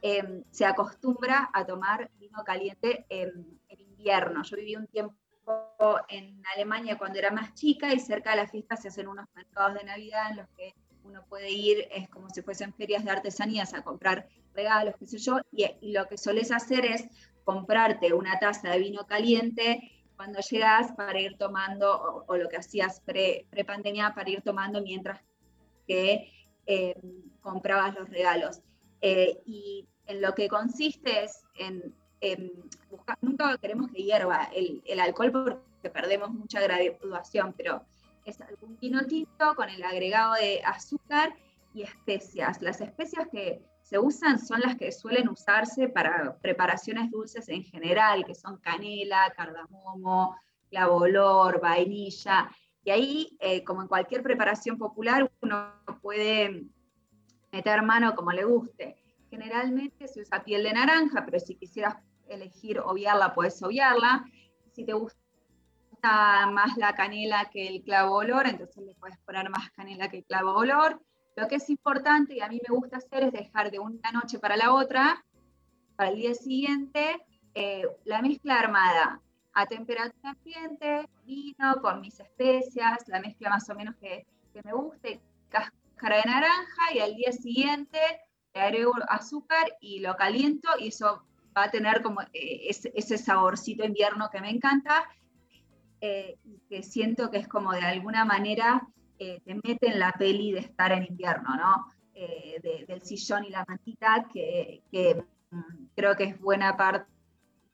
eh, 0.00 0.42
se 0.50 0.64
acostumbra 0.64 1.50
a 1.52 1.64
tomar 1.66 2.10
vino 2.18 2.42
caliente 2.44 3.04
en, 3.08 3.60
en 3.68 3.80
invierno. 3.80 4.42
Yo 4.42 4.56
viví 4.56 4.76
un 4.76 4.86
tiempo 4.86 5.16
en 6.08 6.42
Alemania 6.54 6.96
cuando 6.98 7.18
era 7.18 7.30
más 7.30 7.54
chica 7.54 7.92
y 7.92 7.98
cerca 8.00 8.30
de 8.30 8.36
la 8.36 8.46
fiesta 8.48 8.76
se 8.76 8.88
hacen 8.88 9.08
unos 9.08 9.26
mercados 9.34 9.74
de 9.74 9.84
Navidad 9.84 10.30
en 10.30 10.36
los 10.38 10.48
que 10.56 10.74
uno 11.04 11.24
puede 11.28 11.50
ir, 11.50 11.88
es 11.90 12.08
como 12.08 12.30
si 12.30 12.42
fuesen 12.42 12.72
ferias 12.74 13.04
de 13.04 13.10
artesanías 13.10 13.74
a 13.74 13.82
comprar 13.82 14.28
regalos, 14.54 14.94
qué 14.98 15.06
sé 15.06 15.18
yo, 15.18 15.38
y, 15.50 15.66
y 15.80 15.92
lo 15.92 16.06
que 16.06 16.16
solés 16.16 16.52
hacer 16.52 16.84
es 16.86 17.08
comprarte 17.44 18.12
una 18.12 18.38
taza 18.38 18.70
de 18.70 18.78
vino 18.78 19.06
caliente 19.06 19.92
cuando 20.16 20.40
llegas 20.40 20.92
para 20.92 21.20
ir 21.20 21.36
tomando, 21.36 22.24
o, 22.28 22.36
lo 22.36 22.48
que 22.48 22.56
hacías 22.56 23.00
pre, 23.00 23.46
pre-pandemia, 23.50 24.14
para 24.14 24.30
ir 24.30 24.42
tomando 24.42 24.80
mientras 24.80 25.20
que 25.86 26.30
eh, 26.66 26.94
comprabas 27.40 27.94
los 27.94 28.08
regalos. 28.08 28.60
Eh, 29.00 29.40
y 29.46 29.86
en 30.06 30.22
lo 30.22 30.32
que 30.34 30.48
consiste 30.48 31.24
es 31.24 31.42
en, 31.58 31.94
en 32.20 32.52
buscar, 32.88 33.18
nunca 33.20 33.58
queremos 33.58 33.90
que 33.90 34.04
hierva 34.04 34.44
el, 34.54 34.82
el, 34.86 35.00
alcohol 35.00 35.32
porque 35.32 35.90
perdemos 35.90 36.30
mucha 36.30 36.60
graduación, 36.60 37.52
pero 37.56 37.84
es 38.24 38.40
algún 38.40 38.78
vino 38.78 39.04
tinto 39.06 39.54
con 39.56 39.68
el 39.68 39.82
agregado 39.82 40.34
de 40.34 40.62
azúcar 40.64 41.34
y 41.74 41.82
especias. 41.82 42.60
Las 42.60 42.80
especias 42.80 43.28
que 43.30 43.62
se 43.82 43.98
usan 43.98 44.38
son 44.38 44.60
las 44.60 44.76
que 44.76 44.92
suelen 44.92 45.28
usarse 45.28 45.88
para 45.88 46.38
preparaciones 46.40 47.10
dulces 47.10 47.48
en 47.48 47.64
general, 47.64 48.24
que 48.24 48.34
son 48.34 48.58
canela, 48.58 49.32
cardamomo, 49.36 50.36
clavo 50.70 50.96
olor, 50.96 51.60
vainilla. 51.60 52.50
Y 52.84 52.90
ahí, 52.90 53.36
eh, 53.40 53.62
como 53.64 53.82
en 53.82 53.88
cualquier 53.88 54.22
preparación 54.22 54.78
popular, 54.78 55.30
uno 55.40 55.72
puede 56.00 56.64
meter 57.52 57.82
mano 57.82 58.14
como 58.14 58.32
le 58.32 58.44
guste. 58.44 58.96
Generalmente 59.30 60.08
se 60.08 60.22
usa 60.22 60.44
piel 60.44 60.62
de 60.62 60.72
naranja, 60.72 61.24
pero 61.24 61.38
si 61.38 61.56
quisieras 61.56 61.96
elegir 62.28 62.80
obviarla, 62.80 63.34
puedes 63.34 63.62
obviarla. 63.62 64.24
Si 64.72 64.84
te 64.84 64.92
gusta 64.94 65.16
más 66.50 66.76
la 66.76 66.94
canela 66.94 67.48
que 67.50 67.68
el 67.68 67.82
clavo 67.82 68.16
olor, 68.16 68.46
entonces 68.46 68.82
le 68.84 68.94
puedes 68.94 69.18
poner 69.18 69.48
más 69.50 69.70
canela 69.70 70.08
que 70.08 70.18
el 70.18 70.24
clavo 70.24 70.52
olor. 70.52 71.00
Lo 71.36 71.48
que 71.48 71.56
es 71.56 71.70
importante 71.70 72.34
y 72.34 72.40
a 72.40 72.48
mí 72.48 72.60
me 72.66 72.74
gusta 72.74 72.98
hacer 72.98 73.24
es 73.24 73.32
dejar 73.32 73.70
de 73.70 73.78
una 73.78 74.12
noche 74.12 74.38
para 74.38 74.56
la 74.56 74.74
otra, 74.74 75.24
para 75.96 76.10
el 76.10 76.16
día 76.16 76.34
siguiente, 76.34 77.24
eh, 77.54 77.86
la 78.04 78.20
mezcla 78.20 78.58
armada. 78.58 79.20
A 79.54 79.66
temperatura 79.66 80.30
ambiente, 80.30 81.08
vino 81.26 81.76
con 81.82 82.00
mis 82.00 82.18
especias, 82.18 83.06
la 83.06 83.20
mezcla 83.20 83.50
más 83.50 83.68
o 83.68 83.74
menos 83.74 83.94
que, 83.96 84.26
que 84.52 84.62
me 84.64 84.72
guste, 84.72 85.20
cáscara 85.50 86.16
de 86.16 86.22
naranja 86.24 86.94
y 86.94 87.00
al 87.00 87.14
día 87.14 87.32
siguiente 87.32 87.98
le 88.54 88.60
agrego 88.60 88.94
azúcar 89.08 89.76
y 89.80 90.00
lo 90.00 90.16
caliento 90.16 90.70
y 90.78 90.88
eso 90.88 91.26
va 91.56 91.64
a 91.64 91.70
tener 91.70 92.02
como 92.02 92.22
eh, 92.22 92.68
ese, 92.68 92.92
ese, 92.94 93.18
saborcito 93.18 93.84
invierno 93.84 94.30
que 94.30 94.40
me 94.40 94.50
encanta 94.50 95.04
eh, 96.00 96.38
y 96.44 96.58
que 96.68 96.82
siento 96.82 97.30
que 97.30 97.38
es 97.38 97.48
como 97.48 97.72
de 97.72 97.84
alguna 97.84 98.24
manera 98.24 98.88
eh, 99.22 99.40
te 99.44 99.54
mete 99.54 99.88
en 99.88 99.98
la 99.98 100.12
peli 100.12 100.52
de 100.52 100.60
estar 100.60 100.92
en 100.92 101.04
invierno, 101.04 101.56
¿no? 101.56 101.86
Eh, 102.14 102.60
De, 102.62 102.84
del 102.86 103.02
sillón 103.02 103.44
y 103.44 103.50
la 103.50 103.64
mantita, 103.66 104.26
que, 104.32 104.82
mm, 105.50 105.86
creo 105.94 106.16
que 106.16 106.24
es 106.24 106.40
buena 106.40 106.76
parte 106.76 107.06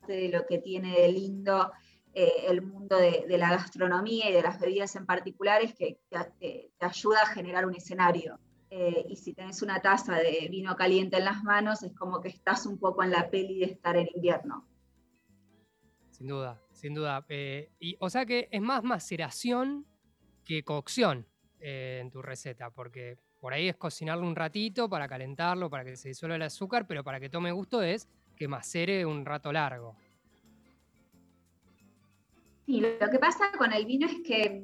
de 0.07 0.29
lo 0.29 0.47
que 0.47 0.59
tiene 0.59 0.93
de 1.01 1.09
lindo 1.13 1.73
eh, 2.15 2.47
el 2.49 2.63
mundo 2.63 2.97
de, 2.97 3.39
la 3.39 3.51
gastronomía 3.51 4.31
y 4.31 4.33
de 4.33 4.43
las 4.43 4.59
bebidas 4.59 4.97
en 4.97 5.07
particular, 5.07 5.63
es 5.63 5.75
que 5.75 6.01
te, 6.09 6.73
te 6.79 6.87
ayuda 6.87 7.23
a 7.23 7.27
generar 7.27 7.67
un 7.67 7.75
escenario. 7.75 8.39
Eh, 8.71 9.07
y 9.09 9.17
si 9.17 9.33
tenés 9.33 9.63
una 9.63 9.81
taza 9.81 10.17
de 10.17 10.49
vino 10.51 10.77
caliente 10.77 11.17
en 11.17 11.25
las 11.25 11.43
manos, 11.43 11.83
es 11.83 11.95
como 11.95 12.21
que 12.21 12.29
estás 12.29 12.67
un 12.67 12.79
poco 12.79 13.03
en 13.03 13.11
la 13.11 13.31
peli 13.31 13.61
de 13.61 13.67
estar 13.67 13.97
en 13.97 14.09
invierno. 14.15 14.67
Sin 16.11 16.27
duda, 16.27 16.61
sin 16.73 16.95
duda. 16.95 17.25
Eh, 17.29 17.71
o 17.99 18.11
sea 18.11 18.27
que 18.27 18.49
es 18.51 18.61
más 18.61 18.83
maceración 18.85 19.87
que 20.45 20.65
cocción 20.65 21.27
eh, 21.61 21.99
en 22.01 22.11
tu 22.11 22.23
receta, 22.23 22.71
porque 22.71 23.19
por 23.41 23.53
ahí 23.53 23.69
es 23.69 23.77
cocinarlo 23.77 24.27
un 24.27 24.37
ratito 24.37 24.89
para 24.89 25.09
calentarlo, 25.09 25.69
para 25.69 25.85
que 25.85 25.97
se 25.97 26.09
disuelva 26.09 26.37
el 26.37 26.43
azúcar, 26.43 26.87
pero 26.87 27.03
para 27.03 27.21
que 27.21 27.29
tome 27.29 27.53
gusto 27.53 27.83
es 27.83 28.09
que 28.37 28.49
macere 28.49 29.05
un 29.05 29.25
rato 29.25 29.53
largo. 29.53 29.97
Sí, 32.67 32.81
lo 32.81 33.11
que 33.11 33.19
pasa 33.19 33.51
con 33.57 33.73
el 33.73 33.87
vino 33.87 34.07
es 34.07 34.19
que, 34.25 34.63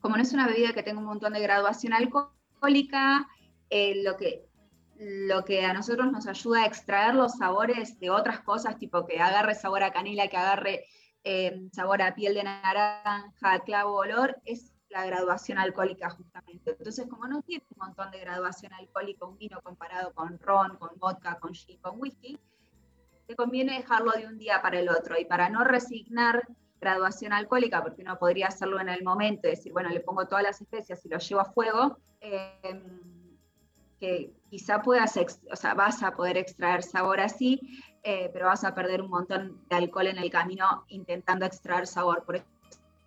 como 0.00 0.16
no 0.16 0.22
es 0.22 0.32
una 0.32 0.46
bebida 0.46 0.72
que 0.72 0.82
tenga 0.82 0.98
un 0.98 1.06
montón 1.06 1.32
de 1.32 1.40
graduación 1.40 1.92
alcohólica, 1.92 3.28
eh, 3.70 4.02
lo, 4.02 4.16
que, 4.16 4.44
lo 4.98 5.44
que 5.44 5.64
a 5.64 5.72
nosotros 5.72 6.10
nos 6.10 6.26
ayuda 6.26 6.64
a 6.64 6.66
extraer 6.66 7.14
los 7.14 7.38
sabores 7.38 7.98
de 7.98 8.10
otras 8.10 8.40
cosas, 8.40 8.78
tipo 8.78 9.06
que 9.06 9.20
agarre 9.20 9.54
sabor 9.54 9.82
a 9.82 9.92
canela, 9.92 10.28
que 10.28 10.36
agarre 10.36 10.84
eh, 11.24 11.68
sabor 11.72 12.02
a 12.02 12.14
piel 12.14 12.34
de 12.34 12.44
naranja, 12.44 13.60
clavo, 13.64 13.94
olor, 13.94 14.36
es 14.44 14.72
la 14.96 15.06
graduación 15.06 15.58
alcohólica 15.58 16.08
justamente. 16.10 16.70
Entonces, 16.78 17.06
como 17.08 17.26
no 17.26 17.42
tiene 17.42 17.64
un 17.70 17.86
montón 17.86 18.10
de 18.10 18.20
graduación 18.20 18.72
alcohólica 18.72 19.26
un 19.26 19.36
vino 19.36 19.60
comparado 19.62 20.12
con 20.14 20.38
ron, 20.38 20.76
con 20.76 20.90
vodka, 20.98 21.38
con 21.38 21.52
gin, 21.52 21.78
con 21.80 22.00
whisky, 22.00 22.38
te 23.26 23.36
conviene 23.36 23.76
dejarlo 23.76 24.12
de 24.12 24.26
un 24.26 24.38
día 24.38 24.62
para 24.62 24.78
el 24.78 24.88
otro. 24.88 25.18
Y 25.18 25.26
para 25.26 25.50
no 25.50 25.64
resignar 25.64 26.46
graduación 26.80 27.32
alcohólica, 27.32 27.82
porque 27.82 28.02
uno 28.02 28.18
podría 28.18 28.46
hacerlo 28.46 28.80
en 28.80 28.88
el 28.88 29.02
momento 29.04 29.48
decir, 29.48 29.72
bueno, 29.72 29.90
le 29.90 30.00
pongo 30.00 30.26
todas 30.26 30.44
las 30.44 30.60
especias 30.60 31.04
y 31.04 31.08
lo 31.08 31.18
llevo 31.18 31.40
a 31.40 31.52
fuego, 31.52 31.98
eh, 32.20 32.82
que 34.00 34.32
quizá 34.48 34.80
puedas, 34.82 35.18
o 35.50 35.56
sea, 35.56 35.74
vas 35.74 36.02
a 36.02 36.12
poder 36.12 36.36
extraer 36.36 36.82
sabor 36.82 37.20
así, 37.20 37.60
eh, 38.02 38.30
pero 38.32 38.46
vas 38.46 38.64
a 38.64 38.74
perder 38.74 39.02
un 39.02 39.10
montón 39.10 39.60
de 39.68 39.76
alcohol 39.76 40.06
en 40.06 40.18
el 40.18 40.30
camino 40.30 40.84
intentando 40.88 41.44
extraer 41.44 41.86
sabor. 41.86 42.24
Por 42.24 42.36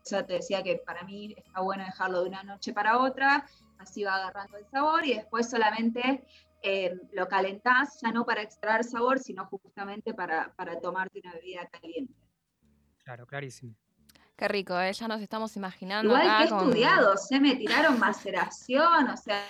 eso 0.04 0.24
te 0.26 0.34
decía 0.34 0.64
que 0.64 0.78
para 0.78 1.04
mí 1.04 1.34
está 1.38 1.62
bueno 1.62 1.84
dejarlo 1.84 2.24
de 2.24 2.30
una 2.30 2.44
noche 2.44 2.74
para 2.74 3.00
otra, 3.00 3.46
así 3.78 4.04
va 4.04 4.16
agarrando 4.16 4.58
el 4.58 4.66
sabor 4.68 5.06
y 5.06 5.14
después 5.14 5.50
solamente 5.50 6.24
eh, 6.62 6.96
lo 7.14 7.28
calentás, 7.28 8.00
ya 8.02 8.12
no 8.12 8.26
para 8.26 8.42
extraer 8.42 8.84
sabor, 8.84 9.20
sino 9.20 9.46
justamente 9.46 10.14
para, 10.14 10.54
para 10.56 10.80
tomarte 10.80 11.20
una 11.24 11.34
bebida 11.34 11.68
caliente. 11.68 12.14
Claro, 13.04 13.26
clarísimo. 13.26 13.76
Qué 14.36 14.48
rico, 14.48 14.80
¿eh? 14.80 14.94
ya 14.94 15.08
nos 15.08 15.22
estamos 15.22 15.56
imaginando. 15.58 16.10
Igual 16.10 16.28
acá 16.30 16.44
que 16.44 16.50
con- 16.50 16.60
estudiados, 16.60 17.28
se 17.28 17.40
me 17.40 17.56
tiraron 17.56 18.00
maceración, 18.00 19.10
o 19.10 19.18
sea, 19.18 19.44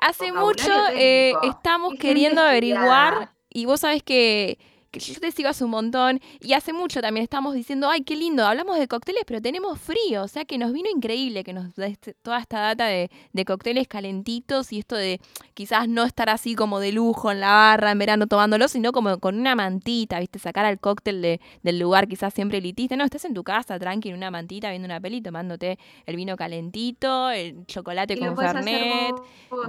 Hace 0.00 0.32
mucho 0.32 0.72
eh, 0.92 1.32
estamos 1.44 1.94
queriendo 1.94 2.40
averiguar 2.40 3.30
y 3.48 3.66
vos 3.66 3.80
sabés 3.80 4.02
que, 4.02 4.58
que 4.92 5.00
yo 5.00 5.18
te 5.20 5.32
sigo 5.32 5.48
hace 5.48 5.64
un 5.64 5.70
montón 5.70 6.20
y 6.38 6.52
hace 6.52 6.72
mucho 6.74 7.00
también 7.00 7.24
estamos 7.24 7.54
diciendo, 7.54 7.88
ay, 7.88 8.02
qué 8.02 8.14
lindo, 8.14 8.46
hablamos 8.46 8.78
de 8.78 8.86
cócteles, 8.88 9.22
pero 9.26 9.40
tenemos 9.40 9.80
frío, 9.80 10.22
o 10.22 10.28
sea 10.28 10.44
que 10.44 10.58
nos 10.58 10.70
vino 10.72 10.90
increíble 10.94 11.44
que 11.44 11.54
nos 11.54 11.74
da 11.74 11.86
este- 11.86 12.12
toda 12.22 12.38
esta 12.38 12.60
data 12.60 12.84
de, 12.86 13.10
de 13.32 13.44
cócteles 13.46 13.88
calentitos 13.88 14.70
y 14.70 14.78
esto 14.80 14.94
de 14.94 15.18
quizás 15.54 15.88
no 15.88 16.04
estar 16.04 16.28
así 16.28 16.54
como 16.54 16.78
de 16.78 16.92
lujo 16.92 17.30
en 17.32 17.40
la 17.40 17.48
barra 17.52 17.90
en 17.90 17.98
verano 17.98 18.26
tomándolo, 18.26 18.68
sino 18.68 18.92
como 18.92 19.18
con 19.18 19.40
una 19.40 19.54
mantita, 19.54 20.20
viste, 20.20 20.38
sacar 20.38 20.66
al 20.66 20.78
cóctel 20.78 21.22
de- 21.22 21.40
del 21.62 21.78
lugar 21.78 22.06
quizás 22.06 22.34
siempre 22.34 22.58
elitista, 22.58 22.94
no, 22.94 23.04
estás 23.04 23.24
en 23.24 23.32
tu 23.32 23.44
casa 23.44 23.78
tranqui 23.78 24.10
en 24.10 24.16
una 24.16 24.30
mantita 24.30 24.68
viendo 24.68 24.84
una 24.86 25.00
peli 25.00 25.22
tomándote 25.22 25.78
el 26.04 26.16
vino 26.16 26.36
calentito, 26.36 27.30
el 27.30 27.64
chocolate 27.66 28.12
y 28.12 28.16
con 28.18 28.36
fernet. 28.52 29.14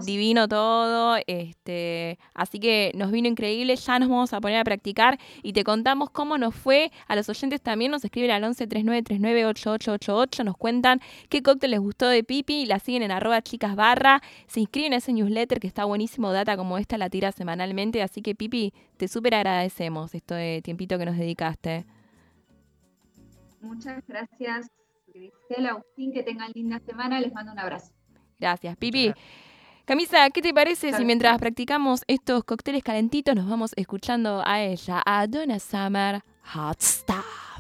Divino 0.06 0.50
todo, 0.50 1.18
este, 1.28 2.20
así 2.34 2.60
que 2.60 2.92
nos 2.96 3.10
vino 3.12 3.30
increíble, 3.30 3.76
ya 3.78 4.00
nos 4.00 4.10
vamos 4.10 4.34
a 4.34 4.42
poner 4.42 4.58
a 4.60 4.64
practicar 4.66 5.13
y 5.42 5.54
te 5.54 5.64
contamos 5.64 6.10
cómo 6.10 6.38
nos 6.38 6.56
fue. 6.56 6.92
A 7.08 7.16
los 7.16 7.30
oyentes 7.30 7.62
también 7.62 7.92
nos 7.92 8.04
escriben 8.04 8.32
al 8.32 8.44
11 8.44 8.68
39 8.68 9.04
39 9.04 9.46
8888, 9.48 10.44
nos 10.44 10.58
cuentan 10.58 11.00
qué 11.30 11.42
cóctel 11.42 11.72
les 11.72 11.80
gustó 11.80 12.08
de 12.08 12.24
Pipi 12.24 12.62
y 12.62 12.66
la 12.66 12.80
siguen 12.80 13.04
en 13.04 13.12
arroba 13.12 13.42
chicas 13.42 13.76
barra, 13.76 14.22
se 14.48 14.60
inscriben 14.60 14.94
a 14.94 14.98
ese 14.98 15.14
newsletter 15.14 15.60
que 15.60 15.68
está 15.68 15.86
buenísimo, 15.86 16.32
data 16.32 16.58
como 16.58 16.78
esta 16.78 16.98
la 16.98 17.10
tira 17.10 17.32
semanalmente, 17.32 18.02
así 18.02 18.22
que 18.22 18.36
Pipi, 18.36 18.74
te 18.98 19.08
súper 19.08 19.36
agradecemos 19.36 20.14
esto 20.16 20.36
de 20.36 20.62
tiempito 20.64 20.98
que 20.98 21.06
nos 21.06 21.18
dedicaste. 21.18 21.86
Muchas 23.62 24.06
gracias, 24.08 24.70
Grisela, 25.08 25.72
Agustín, 25.72 26.12
que 26.12 26.24
tengan 26.24 26.52
linda 26.54 26.80
semana, 26.80 27.20
les 27.22 27.34
mando 27.34 27.54
un 27.54 27.60
abrazo. 27.60 27.94
Gracias, 28.40 28.76
Pipi. 28.76 29.14
Camisa, 29.86 30.30
¿qué 30.30 30.42
te 30.42 30.54
parece 30.54 30.94
si 30.94 31.04
mientras 31.04 31.38
practicamos 31.40 32.04
estos 32.08 32.46
cócteles 32.46 32.84
calentitos 32.84 33.36
nos 33.36 33.50
vamos 33.50 33.74
escuchando 33.76 34.42
a 34.46 34.62
ella, 34.62 35.04
a 35.06 35.28
Donna 35.28 35.60
Summer 35.60 36.24
Hot 36.54 36.80
Star? 36.80 37.53